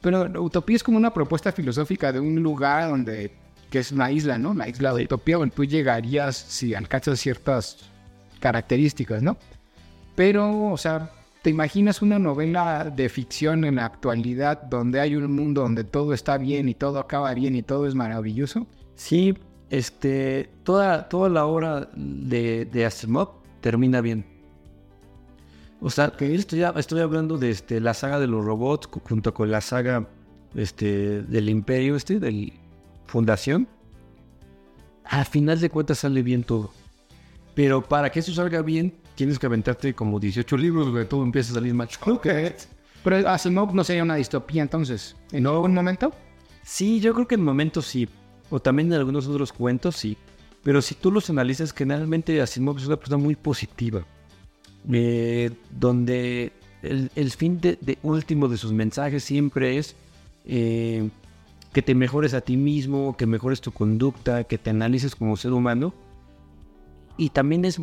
Pero 0.00 0.42
Utopía 0.42 0.76
es 0.76 0.82
como 0.82 0.96
una 0.96 1.12
propuesta 1.12 1.52
filosófica 1.52 2.12
de 2.12 2.20
un 2.20 2.42
lugar 2.42 2.88
donde 2.88 3.32
que 3.70 3.80
es 3.80 3.90
una 3.90 4.10
isla, 4.10 4.38
¿no? 4.38 4.54
La 4.54 4.68
isla 4.68 4.94
de 4.94 5.02
Utopía, 5.02 5.36
donde 5.36 5.54
tú 5.54 5.64
llegarías 5.64 6.36
si 6.36 6.74
alcanzas 6.74 7.18
ciertas 7.18 7.90
características, 8.44 9.22
¿no? 9.22 9.38
Pero, 10.14 10.70
o 10.70 10.76
sea, 10.76 11.10
¿te 11.40 11.48
imaginas 11.48 12.02
una 12.02 12.18
novela 12.18 12.92
de 12.94 13.08
ficción 13.08 13.64
en 13.64 13.76
la 13.76 13.86
actualidad 13.86 14.64
donde 14.64 15.00
hay 15.00 15.16
un 15.16 15.32
mundo 15.32 15.62
donde 15.62 15.82
todo 15.82 16.12
está 16.12 16.36
bien 16.36 16.68
y 16.68 16.74
todo 16.74 16.98
acaba 16.98 17.32
bien 17.32 17.56
y 17.56 17.62
todo 17.62 17.86
es 17.86 17.94
maravilloso? 17.94 18.66
Sí, 18.96 19.34
este, 19.70 20.50
toda, 20.62 21.08
toda 21.08 21.30
la 21.30 21.46
obra 21.46 21.88
de, 21.96 22.66
de 22.66 22.84
Asimov 22.84 23.30
termina 23.62 24.02
bien. 24.02 24.26
O 25.80 25.88
sea, 25.88 26.10
que 26.10 26.34
estoy, 26.34 26.64
estoy 26.76 27.00
hablando 27.00 27.38
de 27.38 27.48
este, 27.48 27.80
la 27.80 27.94
saga 27.94 28.20
de 28.20 28.26
los 28.26 28.44
robots 28.44 28.90
junto 29.08 29.32
con 29.32 29.50
la 29.50 29.62
saga 29.62 30.06
este, 30.54 31.22
del 31.22 31.48
imperio, 31.48 31.96
este, 31.96 32.20
de 32.20 32.52
Fundación. 33.06 33.68
Al 35.04 35.24
final 35.24 35.60
de 35.60 35.70
cuentas 35.70 36.00
sale 36.00 36.22
bien 36.22 36.44
todo. 36.44 36.83
Pero 37.54 37.82
para 37.82 38.10
que 38.10 38.20
eso 38.20 38.32
salga 38.32 38.62
bien, 38.62 38.92
tienes 39.14 39.38
que 39.38 39.46
aventarte 39.46 39.94
como 39.94 40.18
18 40.18 40.56
libros 40.56 40.86
donde 40.86 41.04
todo 41.04 41.22
empieza 41.22 41.52
a 41.52 41.54
salir 41.54 41.74
mal. 41.74 41.88
Ok. 42.06 42.26
Pero 43.02 43.28
Asimov 43.28 43.74
no 43.74 43.84
sería 43.84 44.02
una 44.02 44.16
distopía 44.16 44.62
entonces. 44.62 45.14
¿En 45.30 45.46
algún 45.46 45.74
momento? 45.74 46.12
Sí, 46.62 47.00
yo 47.00 47.12
creo 47.12 47.28
que 47.28 47.34
en 47.34 47.44
momento 47.44 47.82
sí. 47.82 48.08
O 48.48 48.60
también 48.60 48.88
en 48.88 48.98
algunos 48.98 49.26
otros 49.26 49.52
cuentos 49.52 49.96
sí. 49.96 50.16
Pero 50.62 50.80
si 50.80 50.94
tú 50.94 51.12
los 51.12 51.28
analizas, 51.28 51.74
generalmente 51.74 52.40
Asimov 52.40 52.78
es 52.78 52.86
una 52.86 52.96
persona 52.96 53.22
muy 53.22 53.36
positiva. 53.36 54.04
Eh, 54.90 55.50
donde 55.70 56.52
el, 56.82 57.30
fin 57.30 57.60
de, 57.60 57.98
último 58.02 58.48
de 58.48 58.56
sus 58.56 58.72
mensajes 58.72 59.22
siempre 59.22 59.76
es 59.76 59.96
eh, 60.46 61.08
que 61.74 61.82
te 61.82 61.94
mejores 61.94 62.32
a 62.32 62.40
ti 62.40 62.56
mismo, 62.56 63.16
que 63.18 63.26
mejores 63.26 63.60
tu 63.60 63.70
conducta, 63.70 64.44
que 64.44 64.56
te 64.56 64.70
analices 64.70 65.14
como 65.14 65.36
ser 65.36 65.52
humano 65.52 65.92
y 67.16 67.30
también 67.30 67.64
es, 67.64 67.80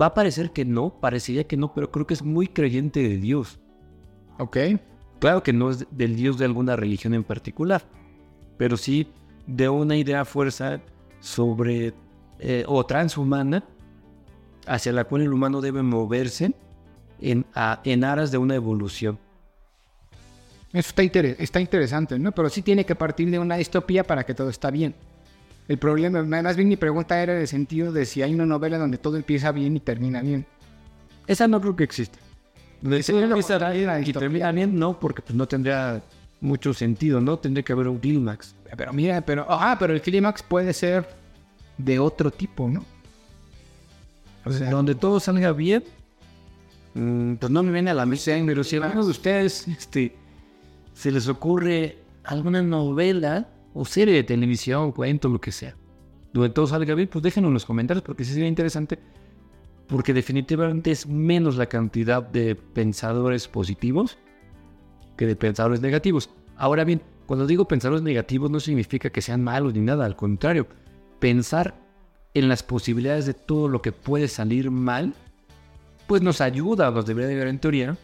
va 0.00 0.06
a 0.06 0.14
parecer 0.14 0.52
que 0.52 0.64
no, 0.64 0.90
parecería 1.00 1.44
que 1.44 1.56
no, 1.56 1.74
pero 1.74 1.90
creo 1.90 2.06
que 2.06 2.14
es 2.14 2.22
muy 2.22 2.48
creyente 2.48 3.02
de 3.02 3.16
Dios. 3.16 3.60
Ok. 4.38 4.56
Claro 5.18 5.42
que 5.42 5.52
no 5.52 5.70
es 5.70 5.86
del 5.90 6.16
Dios 6.16 6.38
de 6.38 6.44
alguna 6.44 6.74
religión 6.74 7.14
en 7.14 7.22
particular, 7.22 7.82
pero 8.56 8.76
sí 8.76 9.06
de 9.46 9.68
una 9.68 9.96
idea 9.96 10.24
fuerza 10.24 10.80
sobre 11.20 11.94
eh, 12.40 12.64
o 12.66 12.84
transhumana 12.84 13.64
hacia 14.66 14.92
la 14.92 15.04
cual 15.04 15.22
el 15.22 15.32
humano 15.32 15.60
debe 15.60 15.82
moverse 15.82 16.54
en, 17.20 17.46
en 17.84 18.04
aras 18.04 18.32
de 18.32 18.38
una 18.38 18.56
evolución. 18.56 19.18
Eso 20.72 20.88
está, 20.96 21.02
está 21.02 21.60
interesante, 21.60 22.18
¿no? 22.18 22.32
Pero 22.32 22.48
sí 22.48 22.62
tiene 22.62 22.84
que 22.86 22.94
partir 22.94 23.30
de 23.30 23.38
una 23.38 23.56
distopía 23.56 24.04
para 24.04 24.24
que 24.24 24.34
todo 24.34 24.48
está 24.48 24.70
bien. 24.70 24.94
El 25.68 25.78
problema, 25.78 26.22
más 26.22 26.56
bien 26.56 26.68
mi 26.68 26.76
pregunta 26.76 27.22
era 27.22 27.34
en 27.34 27.40
el 27.40 27.48
sentido 27.48 27.92
de 27.92 28.04
si 28.04 28.22
hay 28.22 28.34
una 28.34 28.46
novela 28.46 28.78
donde 28.78 28.98
todo 28.98 29.16
empieza 29.16 29.52
bien 29.52 29.76
y 29.76 29.80
termina 29.80 30.20
bien. 30.20 30.44
Esa 31.26 31.46
no 31.46 31.60
creo 31.60 31.76
que 31.76 31.84
exista. 31.84 32.18
Donde 32.80 32.96
empieza 32.98 34.00
y 34.00 34.12
termina 34.12 34.50
bien, 34.50 34.76
no, 34.76 34.98
porque 34.98 35.22
pues, 35.22 35.34
no 35.36 35.46
tendría 35.46 36.02
mucho 36.40 36.74
sentido, 36.74 37.20
¿no? 37.20 37.38
Tendría 37.38 37.62
que 37.62 37.72
haber 37.72 37.86
un 37.86 37.98
clímax. 37.98 38.56
Pero 38.76 38.92
mira, 38.92 39.20
pero, 39.20 39.46
ah, 39.48 39.76
pero 39.78 39.94
el 39.94 40.02
clímax 40.02 40.42
puede 40.42 40.72
ser 40.72 41.08
de 41.78 41.98
otro 41.98 42.30
tipo, 42.30 42.68
¿no? 42.68 42.84
O 44.44 44.50
sea, 44.50 44.70
donde 44.70 44.96
todo 44.96 45.20
salga 45.20 45.52
bien, 45.52 45.84
mm, 46.94 47.34
pues 47.34 47.52
no 47.52 47.62
me 47.62 47.70
viene 47.70 47.90
a 47.90 47.94
la 47.94 48.04
mente, 48.04 48.42
pero 48.44 48.64
si 48.64 48.76
a 48.76 48.84
alguno 48.84 49.04
de 49.04 49.10
ustedes 49.10 49.68
este, 49.68 50.16
se 50.92 51.12
les 51.12 51.28
ocurre 51.28 51.98
alguna 52.24 52.60
novela 52.62 53.46
o 53.74 53.84
serie 53.84 54.14
de 54.14 54.22
televisión, 54.22 54.92
cuento, 54.92 55.28
lo 55.28 55.40
que 55.40 55.52
sea, 55.52 55.76
donde 56.32 56.50
todo 56.50 56.66
salga 56.66 56.94
bien, 56.94 57.08
pues 57.08 57.22
déjenlo 57.22 57.48
en 57.48 57.54
los 57.54 57.64
comentarios 57.64 58.02
porque 58.02 58.24
sí 58.24 58.32
sería 58.32 58.48
interesante, 58.48 58.98
porque 59.86 60.14
definitivamente 60.14 60.90
es 60.90 61.06
menos 61.06 61.56
la 61.56 61.66
cantidad 61.66 62.22
de 62.22 62.54
pensadores 62.54 63.48
positivos 63.48 64.18
que 65.16 65.26
de 65.26 65.36
pensadores 65.36 65.80
negativos. 65.80 66.30
Ahora 66.56 66.84
bien, 66.84 67.02
cuando 67.26 67.46
digo 67.46 67.66
pensadores 67.66 68.02
negativos 68.02 68.50
no 68.50 68.60
significa 68.60 69.10
que 69.10 69.22
sean 69.22 69.42
malos 69.42 69.74
ni 69.74 69.80
nada, 69.80 70.04
al 70.04 70.16
contrario, 70.16 70.66
pensar 71.18 71.74
en 72.34 72.48
las 72.48 72.62
posibilidades 72.62 73.26
de 73.26 73.34
todo 73.34 73.68
lo 73.68 73.82
que 73.82 73.92
puede 73.92 74.28
salir 74.28 74.70
mal, 74.70 75.14
pues 76.06 76.22
nos 76.22 76.40
ayuda, 76.40 76.90
nos 76.90 77.06
debería 77.06 77.30
ayudar 77.30 77.48
en 77.48 77.58
teoría, 77.58 77.96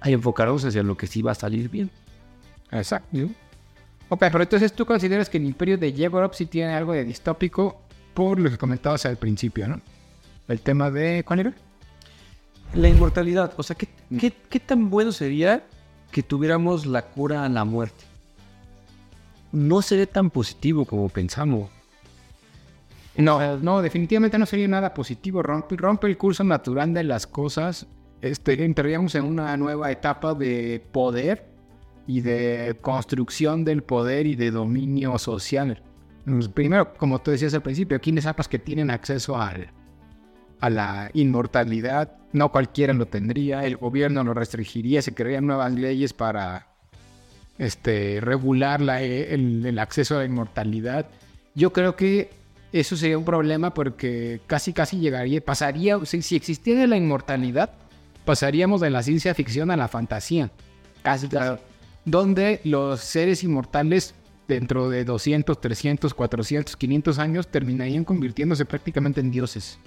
a 0.00 0.10
enfocarnos 0.10 0.64
hacia 0.64 0.82
lo 0.82 0.96
que 0.96 1.06
sí 1.06 1.22
va 1.22 1.32
a 1.32 1.34
salir 1.34 1.70
bien. 1.70 1.90
Exacto. 2.70 3.28
Ok, 4.08 4.20
pero 4.20 4.42
entonces 4.42 4.72
tú 4.72 4.86
consideras 4.86 5.28
que 5.28 5.38
el 5.38 5.44
imperio 5.44 5.78
de 5.78 5.92
Yegorov 5.92 6.32
sí 6.34 6.46
tiene 6.46 6.74
algo 6.74 6.92
de 6.92 7.04
distópico 7.04 7.80
por 8.14 8.38
lo 8.38 8.48
que 8.48 8.56
comentabas 8.56 9.04
al 9.04 9.16
principio, 9.16 9.68
¿no? 9.68 9.80
El 10.48 10.60
tema 10.60 10.90
de... 10.90 11.24
¿Cuál 11.26 11.40
era? 11.40 11.54
La 12.74 12.88
inmortalidad. 12.88 13.52
O 13.56 13.62
sea, 13.62 13.76
¿qué, 13.76 13.88
mm. 14.10 14.18
qué, 14.48 14.60
tan 14.60 14.90
bueno 14.90 15.10
sería 15.10 15.64
que 16.12 16.22
tuviéramos 16.22 16.86
la 16.86 17.02
cura 17.02 17.44
a 17.44 17.48
la 17.48 17.64
muerte? 17.64 18.04
No 19.50 19.82
sería 19.82 20.06
tan 20.06 20.30
positivo 20.30 20.84
como 20.84 21.08
pensamos. 21.08 21.68
No, 23.16 23.56
no, 23.58 23.82
definitivamente 23.82 24.38
no 24.38 24.46
sería 24.46 24.68
nada 24.68 24.94
positivo. 24.94 25.42
Rompe, 25.42 25.76
rompe 25.76 26.06
el 26.06 26.16
curso 26.16 26.44
natural 26.44 26.94
de 26.94 27.02
las 27.02 27.26
cosas. 27.26 27.86
Este, 28.20 28.64
entraríamos 28.64 29.14
en 29.16 29.24
una 29.24 29.56
nueva 29.56 29.90
etapa 29.90 30.34
de 30.34 30.84
poder 30.92 31.55
y 32.06 32.20
de 32.20 32.76
construcción 32.80 33.64
del 33.64 33.82
poder 33.82 34.26
y 34.26 34.36
de 34.36 34.50
dominio 34.50 35.18
social. 35.18 35.82
Pues, 36.24 36.48
primero, 36.48 36.94
como 36.94 37.20
tú 37.20 37.30
decías 37.30 37.54
al 37.54 37.62
principio, 37.62 38.00
¿quiénes 38.00 38.24
son 38.24 38.34
que 38.48 38.58
tienen 38.58 38.90
acceso 38.90 39.40
al, 39.40 39.70
a 40.60 40.70
la 40.70 41.10
inmortalidad? 41.14 42.18
No 42.32 42.52
cualquiera 42.52 42.92
lo 42.92 43.06
tendría, 43.06 43.64
el 43.64 43.76
gobierno 43.76 44.22
lo 44.22 44.34
restringiría, 44.34 45.02
se 45.02 45.14
crearían 45.14 45.46
nuevas 45.46 45.72
leyes 45.72 46.12
para 46.12 46.68
este, 47.58 48.20
regular 48.20 48.80
la, 48.80 49.02
el, 49.02 49.78
acceso 49.78 50.16
a 50.16 50.18
la 50.18 50.24
inmortalidad. 50.24 51.06
Yo 51.54 51.72
creo 51.72 51.96
que 51.96 52.30
eso 52.72 52.96
sería 52.96 53.18
un 53.18 53.24
problema 53.24 53.72
porque 53.72 54.40
casi 54.46 54.72
casi 54.72 54.98
llegaría, 54.98 55.40
pasaría, 55.40 56.04
si, 56.04 56.22
si 56.22 56.36
existiera 56.36 56.86
la 56.86 56.96
inmortalidad, 56.96 57.70
pasaríamos 58.24 58.80
de 58.80 58.90
la 58.90 59.02
ciencia 59.02 59.34
ficción 59.34 59.70
a 59.70 59.76
la 59.76 59.88
fantasía. 59.88 60.50
Casi, 61.02 61.28
casi 61.28 61.60
donde 62.06 62.60
los 62.64 63.00
seres 63.00 63.44
inmortales 63.44 64.14
dentro 64.48 64.88
de 64.88 65.04
200, 65.04 65.60
300, 65.60 66.14
400, 66.14 66.76
500 66.76 67.18
años 67.18 67.48
terminarían 67.48 68.04
convirtiéndose 68.04 68.64
prácticamente 68.64 69.20
en 69.20 69.30
dioses. 69.30 69.78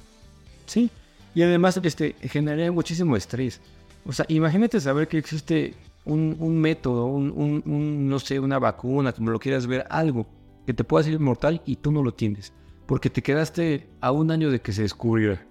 Sí, 0.65 0.91
y 1.33 1.41
además 1.41 1.79
este, 1.81 2.15
generaría 2.21 2.71
muchísimo 2.71 3.15
estrés. 3.15 3.61
O 4.05 4.11
sea, 4.11 4.25
imagínate 4.27 4.79
saber 4.79 5.07
que 5.07 5.17
existe 5.17 5.73
un, 6.05 6.59
método, 6.59 7.05
un, 7.05 8.09
no 8.09 8.19
sé, 8.19 8.39
una 8.39 8.59
vacuna, 8.59 9.13
como 9.13 9.31
lo 9.31 9.39
quieras 9.39 9.65
ver, 9.65 9.85
algo 9.89 10.27
que 10.65 10.73
te 10.73 10.83
pueda 10.83 11.03
ser 11.03 11.13
inmortal 11.13 11.61
y 11.65 11.77
tú 11.77 11.91
no 11.91 12.03
lo 12.03 12.13
tienes. 12.13 12.51
Porque 12.85 13.09
te 13.09 13.21
quedaste 13.21 13.87
a 14.01 14.11
un 14.11 14.31
año 14.31 14.51
de 14.51 14.61
que 14.61 14.73
se 14.73 14.81
descubriera. 14.81 15.45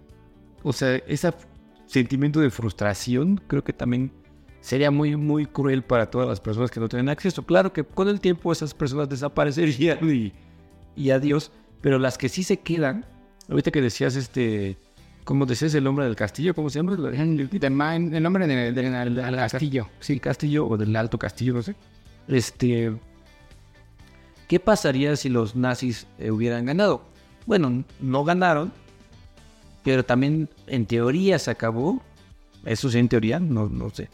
O 0.63 0.73
sea, 0.73 0.97
ese 1.07 1.33
sentimiento 1.87 2.41
de 2.41 2.51
frustración 2.51 3.41
creo 3.47 3.65
que 3.65 3.73
también 3.73 4.11
sería 4.61 4.91
muy, 4.91 5.17
muy 5.17 5.47
cruel 5.47 5.83
para 5.83 6.11
todas 6.11 6.29
las 6.29 6.41
personas 6.41 6.71
que 6.71 6.81
no 6.81 6.89
tienen 6.89 7.09
acceso. 7.09 7.45
Claro 7.45 7.73
que 7.73 7.85
con 7.85 8.09
el 8.09 8.21
tiempo 8.21 8.53
esas 8.53 8.75
personas 8.75 9.09
desaparecerían 9.09 9.99
y, 10.11 10.33
y 10.97 11.11
a 11.11 11.19
Dios, 11.19 11.51
pero 11.81 11.99
las 11.99 12.19
que 12.19 12.29
sí 12.29 12.43
se 12.43 12.59
quedan, 12.59 13.05
ahorita 13.49 13.71
que 13.71 13.81
decías 13.81 14.17
este, 14.17 14.77
¿cómo 15.25 15.47
decías 15.47 15.75
el 15.75 15.85
nombre 15.85 16.05
del 16.05 16.17
castillo? 16.17 16.55
¿Cómo 16.55 16.71
se 16.71 16.79
llama? 16.81 16.93
El 16.95 18.23
nombre 18.23 18.47
del, 18.47 18.75
del- 18.75 18.93
del- 18.93 19.15
del 19.15 19.37
castillo. 19.37 19.89
Sí, 20.01 20.19
castillo 20.21 20.67
o 20.67 20.77
del 20.77 20.95
alto 20.97 21.19
castillo, 21.19 21.55
no 21.55 21.63
sé. 21.63 21.75
Este, 22.27 22.93
¿qué 24.49 24.61
pasaría 24.61 25.17
si 25.17 25.29
los 25.29 25.57
nazis 25.57 26.07
eh, 26.19 26.31
hubieran 26.31 26.67
ganado? 26.67 27.03
Bueno, 27.47 27.85
no 28.01 28.25
ganaron, 28.25 28.73
pero 29.85 30.05
también 30.05 30.49
en 30.67 30.85
teoría 30.85 31.39
se 31.39 31.51
acabó, 31.51 32.03
eso 32.67 32.91
sí 32.91 32.99
en 32.99 33.09
teoría, 33.09 33.41
no, 33.41 33.69
no 33.69 33.89
sé, 33.91 34.11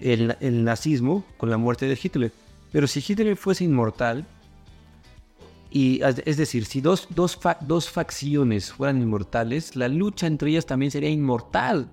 el, 0.00 0.36
el 0.40 0.64
nazismo 0.64 1.24
con 1.36 1.50
la 1.50 1.56
muerte 1.56 1.86
de 1.86 1.98
Hitler. 2.00 2.32
Pero 2.72 2.86
si 2.86 3.04
Hitler 3.06 3.36
fuese 3.36 3.64
inmortal, 3.64 4.26
y 5.70 6.00
es 6.02 6.22
es 6.24 6.36
decir, 6.36 6.64
si 6.64 6.80
dos, 6.80 7.08
dos, 7.10 7.36
fa- 7.36 7.58
dos 7.60 7.90
facciones 7.90 8.72
fueran 8.72 9.00
inmortales, 9.00 9.76
la 9.76 9.88
lucha 9.88 10.26
entre 10.26 10.50
ellas 10.50 10.66
también 10.66 10.90
sería 10.90 11.10
inmortal. 11.10 11.88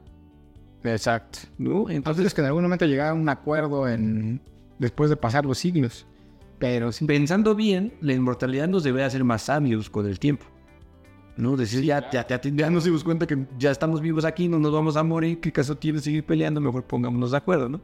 Exacto. 0.84 1.39
¿no? 1.58 1.89
Entonces, 1.89 1.96
Entonces 1.96 2.34
que 2.34 2.42
en 2.42 2.48
algún 2.48 2.63
momento 2.63 2.86
llegara 2.86 3.12
a 3.12 3.13
un 3.13 3.28
acuerdo 3.30 3.88
en 3.88 4.42
después 4.80 5.10
de 5.10 5.16
pasar 5.16 5.46
los 5.46 5.58
siglos. 5.58 6.06
Pero 6.60 6.92
sí, 6.92 7.06
pensando 7.06 7.56
bien, 7.56 7.94
la 8.02 8.13
inmortalidad 8.13 8.68
nos 8.68 8.84
debe 8.84 9.04
hacer 9.04 9.24
más 9.24 9.44
sabios 9.44 9.89
con 9.89 10.06
el 10.06 10.20
tiempo. 10.20 10.46
¿No? 11.36 11.58
Decir, 11.58 11.84
ya, 11.84 12.10
ya, 12.12 12.28
ya, 12.28 12.39
ya 12.41 12.69
nos 12.69 12.84
dimos 12.84 13.04
cuenta 13.04 13.26
que 13.26 13.46
ya 13.58 13.72
estamos 13.72 14.02
vivos 14.02 14.24
aquí, 14.24 14.48
no 14.48 14.60
nos 14.60 14.72
vamos 14.72 14.96
a 14.98 15.04
morir, 15.04 15.39
¿qué 15.39 15.52
caso 15.52 15.76
tiene 15.76 16.00
seguir 16.00 16.24
peleando? 16.24 16.62
Mejor 16.62 16.84
pongámonos 16.84 17.32
de 17.32 17.38
acuerdo, 17.38 17.69
¿no? 17.69 17.82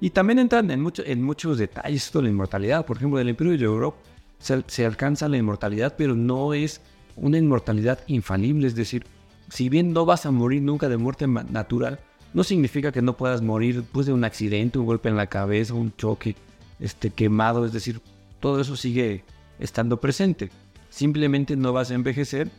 Y 0.00 0.10
también 0.10 0.38
entran 0.38 0.70
en, 0.70 0.80
mucho, 0.80 1.02
en 1.04 1.22
muchos 1.22 1.58
detalles 1.58 2.06
esto 2.06 2.18
de 2.18 2.24
la 2.24 2.30
inmortalidad. 2.30 2.86
Por 2.86 2.96
ejemplo, 2.96 3.18
del 3.18 3.28
Imperio 3.28 3.56
de 3.56 3.64
Europa 3.64 3.98
se, 4.38 4.62
se 4.66 4.86
alcanza 4.86 5.28
la 5.28 5.36
inmortalidad, 5.36 5.94
pero 5.96 6.14
no 6.14 6.54
es 6.54 6.80
una 7.16 7.38
inmortalidad 7.38 8.00
infalible. 8.06 8.66
Es 8.66 8.74
decir, 8.74 9.04
si 9.48 9.68
bien 9.68 9.92
no 9.92 10.04
vas 10.04 10.26
a 10.26 10.30
morir 10.30 10.62
nunca 10.62 10.88
de 10.88 10.96
muerte 10.96 11.26
natural, 11.26 11.98
no 12.34 12.44
significa 12.44 12.92
que 12.92 13.02
no 13.02 13.16
puedas 13.16 13.42
morir 13.42 13.84
pues, 13.90 14.06
de 14.06 14.12
un 14.12 14.24
accidente, 14.24 14.78
un 14.78 14.86
golpe 14.86 15.08
en 15.08 15.16
la 15.16 15.26
cabeza, 15.26 15.74
un 15.74 15.94
choque, 15.96 16.36
este, 16.78 17.10
quemado. 17.10 17.64
Es 17.64 17.72
decir, 17.72 18.00
todo 18.40 18.60
eso 18.60 18.76
sigue 18.76 19.24
estando 19.58 20.00
presente. 20.00 20.50
Simplemente 20.90 21.56
no 21.56 21.72
vas 21.72 21.90
a 21.90 21.94
envejecer. 21.94 22.50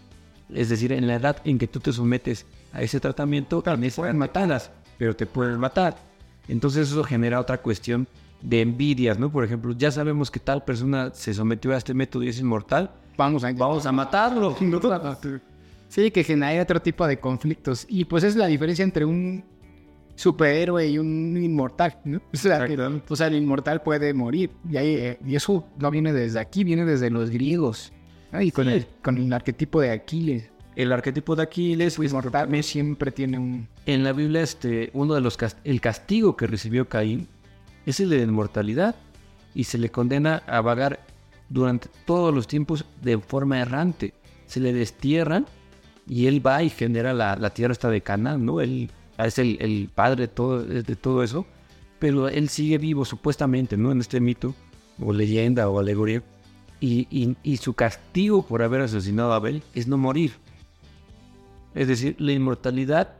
Es 0.53 0.69
decir, 0.69 0.91
en 0.91 1.07
la 1.07 1.15
edad 1.15 1.37
en 1.45 1.57
que 1.57 1.67
tú 1.67 1.79
te 1.79 1.91
sometes 1.93 2.45
a 2.73 2.81
ese 2.81 2.99
tratamiento, 2.99 3.63
en 3.65 3.83
esa 3.83 4.03
edad 4.03 4.13
matarlas, 4.15 4.71
pero 4.97 5.15
te 5.15 5.25
pueden 5.25 5.59
matar. 5.59 5.95
Entonces 6.47 6.89
eso 6.91 7.03
genera 7.03 7.39
otra 7.39 7.59
cuestión 7.59 8.07
de 8.41 8.61
envidias, 8.61 9.19
¿no? 9.19 9.31
Por 9.31 9.43
ejemplo, 9.43 9.73
ya 9.77 9.91
sabemos 9.91 10.31
que 10.31 10.39
tal 10.39 10.63
persona 10.63 11.11
se 11.13 11.33
sometió 11.33 11.73
a 11.73 11.77
este 11.77 11.93
método 11.93 12.23
y 12.23 12.29
es 12.29 12.39
inmortal, 12.39 12.89
vamos 13.17 13.43
a 13.43 13.51
vamos 13.51 13.85
a 13.85 13.91
matarlo. 13.91 14.55
Sí, 15.89 16.11
que 16.11 16.23
genera 16.23 16.61
otro 16.61 16.79
tipo 16.79 17.07
de 17.07 17.19
conflictos. 17.19 17.85
Y 17.89 18.05
pues 18.05 18.23
es 18.23 18.35
la 18.35 18.45
diferencia 18.45 18.83
entre 18.83 19.05
un 19.05 19.43
superhéroe 20.15 20.87
y 20.87 20.99
un 20.99 21.35
inmortal, 21.35 21.97
¿no? 22.05 22.17
O 22.33 22.37
sea, 22.37 22.59
que- 22.59 22.73
Exactamente. 22.73 23.05
o 23.11 23.15
sea, 23.15 23.27
el 23.27 23.35
inmortal 23.35 23.81
puede 23.81 24.13
morir. 24.13 24.51
Y, 24.69 24.77
ahí, 24.77 24.95
eh, 24.95 25.19
y 25.25 25.35
eso 25.35 25.65
no 25.79 25.89
viene 25.89 26.13
desde 26.13 26.39
aquí, 26.39 26.63
viene 26.63 26.85
desde 26.85 27.09
los 27.09 27.29
griegos. 27.31 27.91
¿No? 28.31 28.41
Y 28.41 28.51
con, 28.51 28.65
Sí. 28.65 28.73
el, 28.73 28.87
con 29.01 29.17
el 29.17 29.31
arquetipo 29.33 29.81
de 29.81 29.91
Aquiles. 29.91 30.49
El 30.75 30.91
arquetipo 30.93 31.35
de 31.35 31.43
Aquiles, 31.43 31.95
Pues 31.95 32.11
inmortal 32.11 32.63
siempre 32.63 33.11
tiene 33.11 33.37
un... 33.37 33.67
en 33.85 34.03
la 34.03 34.13
Biblia, 34.13 34.41
este, 34.41 34.91
uno 34.93 35.13
de 35.13 35.21
los 35.21 35.37
el 35.63 35.81
castigo 35.81 36.37
que 36.37 36.47
recibió 36.47 36.87
Caín 36.87 37.27
es 37.85 37.99
el 37.99 38.09
de 38.09 38.17
la 38.17 38.23
inmortalidad 38.23 38.95
y 39.53 39.65
se 39.65 39.77
le 39.77 39.89
condena 39.89 40.43
a 40.47 40.61
vagar 40.61 41.05
durante 41.49 41.89
todos 42.05 42.33
los 42.33 42.47
tiempos 42.47 42.85
de 43.01 43.17
forma 43.17 43.59
errante. 43.59 44.13
Se 44.45 44.59
le 44.59 44.71
destierran 44.71 45.47
y 46.07 46.27
él 46.27 46.45
va 46.45 46.63
y 46.63 46.69
genera 46.69 47.13
la, 47.13 47.35
la 47.35 47.49
tierra 47.49 47.73
esta 47.73 47.89
de 47.89 48.01
Canaán, 48.01 48.45
¿no? 48.45 48.61
Él 48.61 48.89
es 49.17 49.37
el, 49.37 49.57
el 49.59 49.89
padre 49.93 50.21
de 50.23 50.27
todo, 50.29 50.63
de 50.63 50.95
todo 50.95 51.23
eso, 51.23 51.45
pero 51.97 52.29
él 52.29 52.47
sigue 52.47 52.77
vivo 52.77 53.03
supuestamente, 53.03 53.75
¿no? 53.75 53.91
En 53.91 53.99
este 53.99 54.19
mito 54.21 54.55
o 55.01 55.11
leyenda 55.11 55.67
o 55.69 55.79
alegoría. 55.79 56.23
Y, 56.79 57.07
y- 57.11 57.35
y 57.43 57.57
su 57.57 57.73
castigo 57.73 58.41
por 58.45 58.61
haber 58.61 58.81
asesinado 58.81 59.33
a 59.33 59.37
Abel 59.37 59.63
es 59.73 59.87
no 59.87 59.97
morir. 59.97 60.31
Es 61.75 61.87
decir, 61.87 62.15
la 62.19 62.31
inmortalidad 62.31 63.13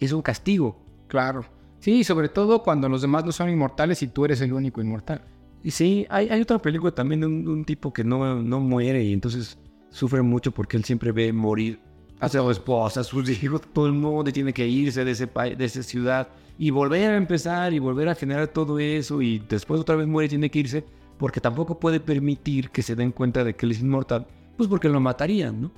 es 0.00 0.12
un 0.12 0.22
castigo. 0.22 0.76
Claro. 1.08 1.44
Sí, 1.80 2.04
sobre 2.04 2.28
todo 2.28 2.62
cuando 2.62 2.88
los 2.88 3.02
demás 3.02 3.24
no 3.24 3.32
son 3.32 3.50
inmortales 3.50 4.02
y 4.02 4.08
tú 4.08 4.24
eres 4.24 4.40
el 4.40 4.52
único 4.52 4.80
inmortal. 4.80 5.22
Y 5.62 5.70
sí, 5.70 6.06
hay, 6.10 6.28
hay 6.28 6.40
otra 6.40 6.58
película 6.60 6.92
también 6.92 7.20
de 7.20 7.26
un, 7.26 7.48
un 7.48 7.64
tipo 7.64 7.92
que 7.92 8.04
no, 8.04 8.42
no 8.42 8.60
muere 8.60 9.02
y 9.04 9.12
entonces 9.12 9.58
sufre 9.90 10.22
mucho 10.22 10.52
porque 10.52 10.76
él 10.76 10.84
siempre 10.84 11.10
ve 11.12 11.32
morir 11.32 11.80
a 12.20 12.28
su 12.28 12.50
esposa, 12.50 13.00
a 13.00 13.04
sus 13.04 13.28
hijos, 13.30 13.62
todo 13.72 13.86
el 13.86 13.92
mundo 13.92 14.28
y 14.30 14.32
tiene 14.32 14.52
que 14.52 14.66
irse 14.66 15.04
de 15.04 15.12
ese 15.12 15.26
país, 15.26 15.56
de 15.56 15.64
esa 15.64 15.82
ciudad 15.82 16.28
y 16.58 16.70
volver 16.70 17.10
a 17.12 17.16
empezar 17.16 17.72
y 17.72 17.78
volver 17.78 18.08
a 18.08 18.14
generar 18.14 18.48
todo 18.48 18.78
eso 18.78 19.22
y 19.22 19.38
después 19.48 19.80
otra 19.80 19.94
vez 19.96 20.06
muere 20.06 20.26
y 20.26 20.28
tiene 20.30 20.50
que 20.50 20.58
irse 20.58 20.84
porque 21.18 21.40
tampoco 21.40 21.78
puede 21.78 22.00
permitir 22.00 22.70
que 22.70 22.82
se 22.82 22.94
den 22.94 23.12
cuenta 23.12 23.44
de 23.44 23.54
que 23.54 23.66
él 23.66 23.72
es 23.72 23.80
inmortal, 23.80 24.26
pues 24.56 24.68
porque 24.68 24.88
lo 24.88 25.00
matarían, 25.00 25.62
¿no? 25.62 25.72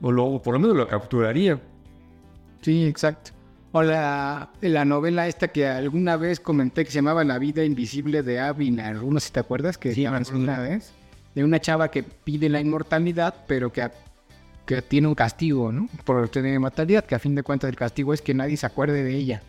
O, 0.00 0.12
lo, 0.12 0.24
o 0.26 0.42
por 0.42 0.54
lo 0.54 0.60
menos 0.60 0.76
lo 0.76 0.86
capturarían. 0.86 1.60
Sí, 2.60 2.84
exacto. 2.84 3.32
O 3.72 3.82
la, 3.82 4.50
la 4.60 4.84
novela 4.84 5.26
esta 5.26 5.48
que 5.48 5.66
alguna 5.66 6.16
vez 6.16 6.38
comenté 6.38 6.84
que 6.84 6.90
se 6.90 6.96
llamaba 6.96 7.24
La 7.24 7.38
vida 7.38 7.64
invisible 7.64 8.22
de 8.22 8.38
Avinar. 8.38 9.02
¿Uno 9.02 9.18
si 9.18 9.32
te 9.32 9.40
acuerdas? 9.40 9.78
Que 9.78 9.92
Sí, 9.92 10.06
una 10.06 10.60
vez. 10.60 10.92
De 11.34 11.42
una 11.42 11.60
chava 11.60 11.90
que 11.90 12.04
pide 12.04 12.48
la 12.48 12.60
inmortalidad, 12.60 13.34
pero 13.48 13.72
que, 13.72 13.90
que 14.64 14.80
tiene 14.82 15.08
un 15.08 15.16
castigo, 15.16 15.72
¿no? 15.72 15.88
Por 16.04 16.28
tener 16.28 16.54
inmortalidad, 16.54 17.04
que 17.04 17.16
a 17.16 17.18
fin 17.18 17.34
de 17.34 17.42
cuentas 17.42 17.68
el 17.68 17.76
castigo 17.76 18.14
es 18.14 18.22
que 18.22 18.32
nadie 18.32 18.56
se 18.56 18.66
acuerde 18.66 19.02
de 19.02 19.16
ella. 19.16 19.42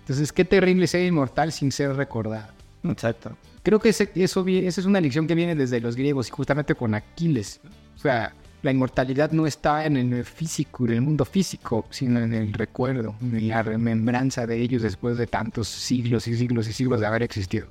Entonces, 0.00 0.32
qué 0.32 0.44
terrible 0.44 0.86
ser 0.86 1.04
inmortal 1.04 1.50
sin 1.50 1.72
ser 1.72 1.96
recordado. 1.96 2.52
Exacto. 2.84 3.36
Creo 3.62 3.78
que 3.78 3.90
ese- 3.90 4.10
eso, 4.14 4.44
esa 4.46 4.80
es 4.80 4.86
una 4.86 5.00
lección 5.00 5.26
que 5.26 5.34
viene 5.34 5.54
desde 5.54 5.80
los 5.80 5.96
griegos 5.96 6.28
y 6.28 6.30
justamente 6.30 6.74
con 6.74 6.94
Aquiles. 6.94 7.60
O 7.96 7.98
sea, 7.98 8.32
la 8.62 8.70
inmortalidad 8.70 9.32
no 9.32 9.46
está 9.46 9.84
en 9.86 9.96
el 9.96 10.24
físico, 10.24 10.86
en 10.86 10.92
el 10.94 11.00
mundo 11.02 11.24
físico, 11.24 11.86
sino 11.90 12.20
en 12.20 12.32
el 12.34 12.52
recuerdo, 12.52 13.14
en 13.20 13.48
la 13.48 13.62
remembranza 13.62 14.46
de 14.46 14.58
ellos 14.60 14.82
después 14.82 15.16
de 15.18 15.26
tantos 15.26 15.68
siglos 15.68 16.26
y 16.28 16.36
siglos 16.36 16.68
y 16.68 16.72
siglos 16.72 17.00
de 17.00 17.06
haber 17.06 17.22
existido. 17.22 17.66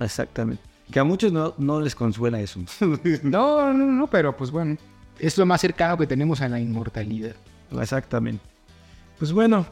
Exactamente. 0.00 0.62
Que 0.90 1.00
a 1.00 1.04
muchos 1.04 1.32
no, 1.32 1.54
no 1.58 1.80
les 1.80 1.94
consuela 1.94 2.40
eso. 2.40 2.60
No, 3.22 3.72
no, 3.72 3.86
no, 3.86 4.06
pero 4.06 4.36
pues 4.36 4.50
bueno, 4.50 4.76
es 5.18 5.36
lo 5.38 5.46
más 5.46 5.60
cercano 5.60 5.96
que 5.96 6.06
tenemos 6.06 6.40
a 6.40 6.48
la 6.48 6.60
inmortalidad. 6.60 7.34
Exactamente. 7.80 8.44
Pues 9.18 9.32
bueno, 9.32 9.66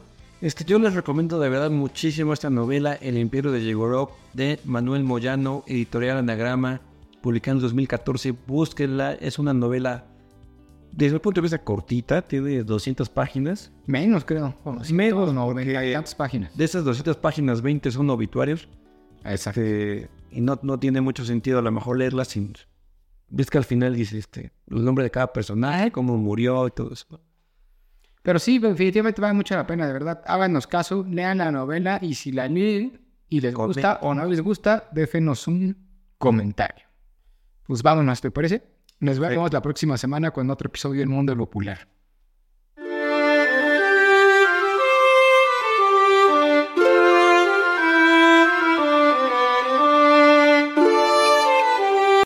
este, 0.45 0.63
yo 0.63 0.77
les 0.77 0.93
recomiendo 0.93 1.39
de 1.39 1.49
verdad 1.49 1.71
muchísimo 1.71 2.31
esta 2.31 2.51
novela, 2.51 2.93
El 2.93 3.17
Imperio 3.17 3.51
de 3.51 3.63
Yegorov, 3.63 4.09
de 4.33 4.59
Manuel 4.63 5.03
Moyano, 5.03 5.63
editorial 5.65 6.17
Anagrama, 6.17 6.81
publicada 7.21 7.55
en 7.57 7.61
2014. 7.61 8.31
Búsquenla, 8.45 9.13
es 9.13 9.39
una 9.39 9.55
novela, 9.55 10.05
desde 10.91 11.15
el 11.15 11.21
punto 11.21 11.39
de 11.41 11.45
vista 11.45 11.57
cortita, 11.63 12.21
tiene 12.21 12.63
200 12.63 13.09
páginas. 13.09 13.71
Menos, 13.87 14.23
creo. 14.23 14.53
Bueno, 14.63 14.81
Menos, 14.91 15.33
no, 15.33 15.45
porque- 15.47 15.75
hay 15.75 15.93
tantas 15.93 16.13
páginas. 16.13 16.55
De 16.55 16.63
esas 16.65 16.83
200 16.83 17.17
páginas, 17.17 17.63
20 17.63 17.89
son 17.89 18.07
obituarios. 18.11 18.69
Exacto. 19.23 19.59
este, 19.61 20.09
y 20.29 20.41
no, 20.41 20.59
no 20.61 20.77
tiene 20.79 21.01
mucho 21.01 21.25
sentido 21.25 21.57
a 21.57 21.63
lo 21.63 21.71
mejor 21.71 21.97
leerlas 21.97 22.27
sin... 22.27 22.53
Ves 23.29 23.49
que 23.49 23.57
al 23.57 23.63
final 23.63 23.95
dice 23.95 24.19
este, 24.19 24.51
el 24.69 24.85
nombre 24.85 25.03
de 25.03 25.09
cada 25.09 25.33
personaje, 25.33 25.91
cómo 25.91 26.15
murió 26.17 26.67
y 26.67 26.71
todo 26.71 26.93
eso. 26.93 27.19
Pero 28.25 28.39
sí, 28.39 28.57
definitivamente 28.57 29.21
vale 29.21 29.35
mucho 29.35 29.55
la 29.55 29.67
pena, 29.67 29.85
de 29.85 29.93
verdad. 29.93 30.23
Háganos 30.25 30.65
caso, 30.65 31.05
lean 31.07 31.37
la 31.37 31.51
novela 31.51 31.99
y 32.01 32.15
si 32.15 32.31
la 32.31 32.47
leen 32.47 32.99
y 33.29 33.39
les 33.39 33.53
gusta 33.53 33.99
o 34.01 34.15
no 34.15 34.25
les 34.25 34.41
gusta, 34.41 34.89
déjenos 34.91 35.47
un 35.47 35.77
comentario. 36.17 36.87
Pues 37.67 37.83
vámonos, 37.83 38.21
¿te 38.21 38.31
parece? 38.31 38.63
Nos 38.99 39.19
vemos 39.19 39.53
la 39.53 39.61
próxima 39.61 39.95
semana 39.95 40.31
con 40.31 40.49
otro 40.49 40.69
episodio 40.69 41.01
del 41.01 41.09
Mundo 41.09 41.37
Popular. 41.37 41.87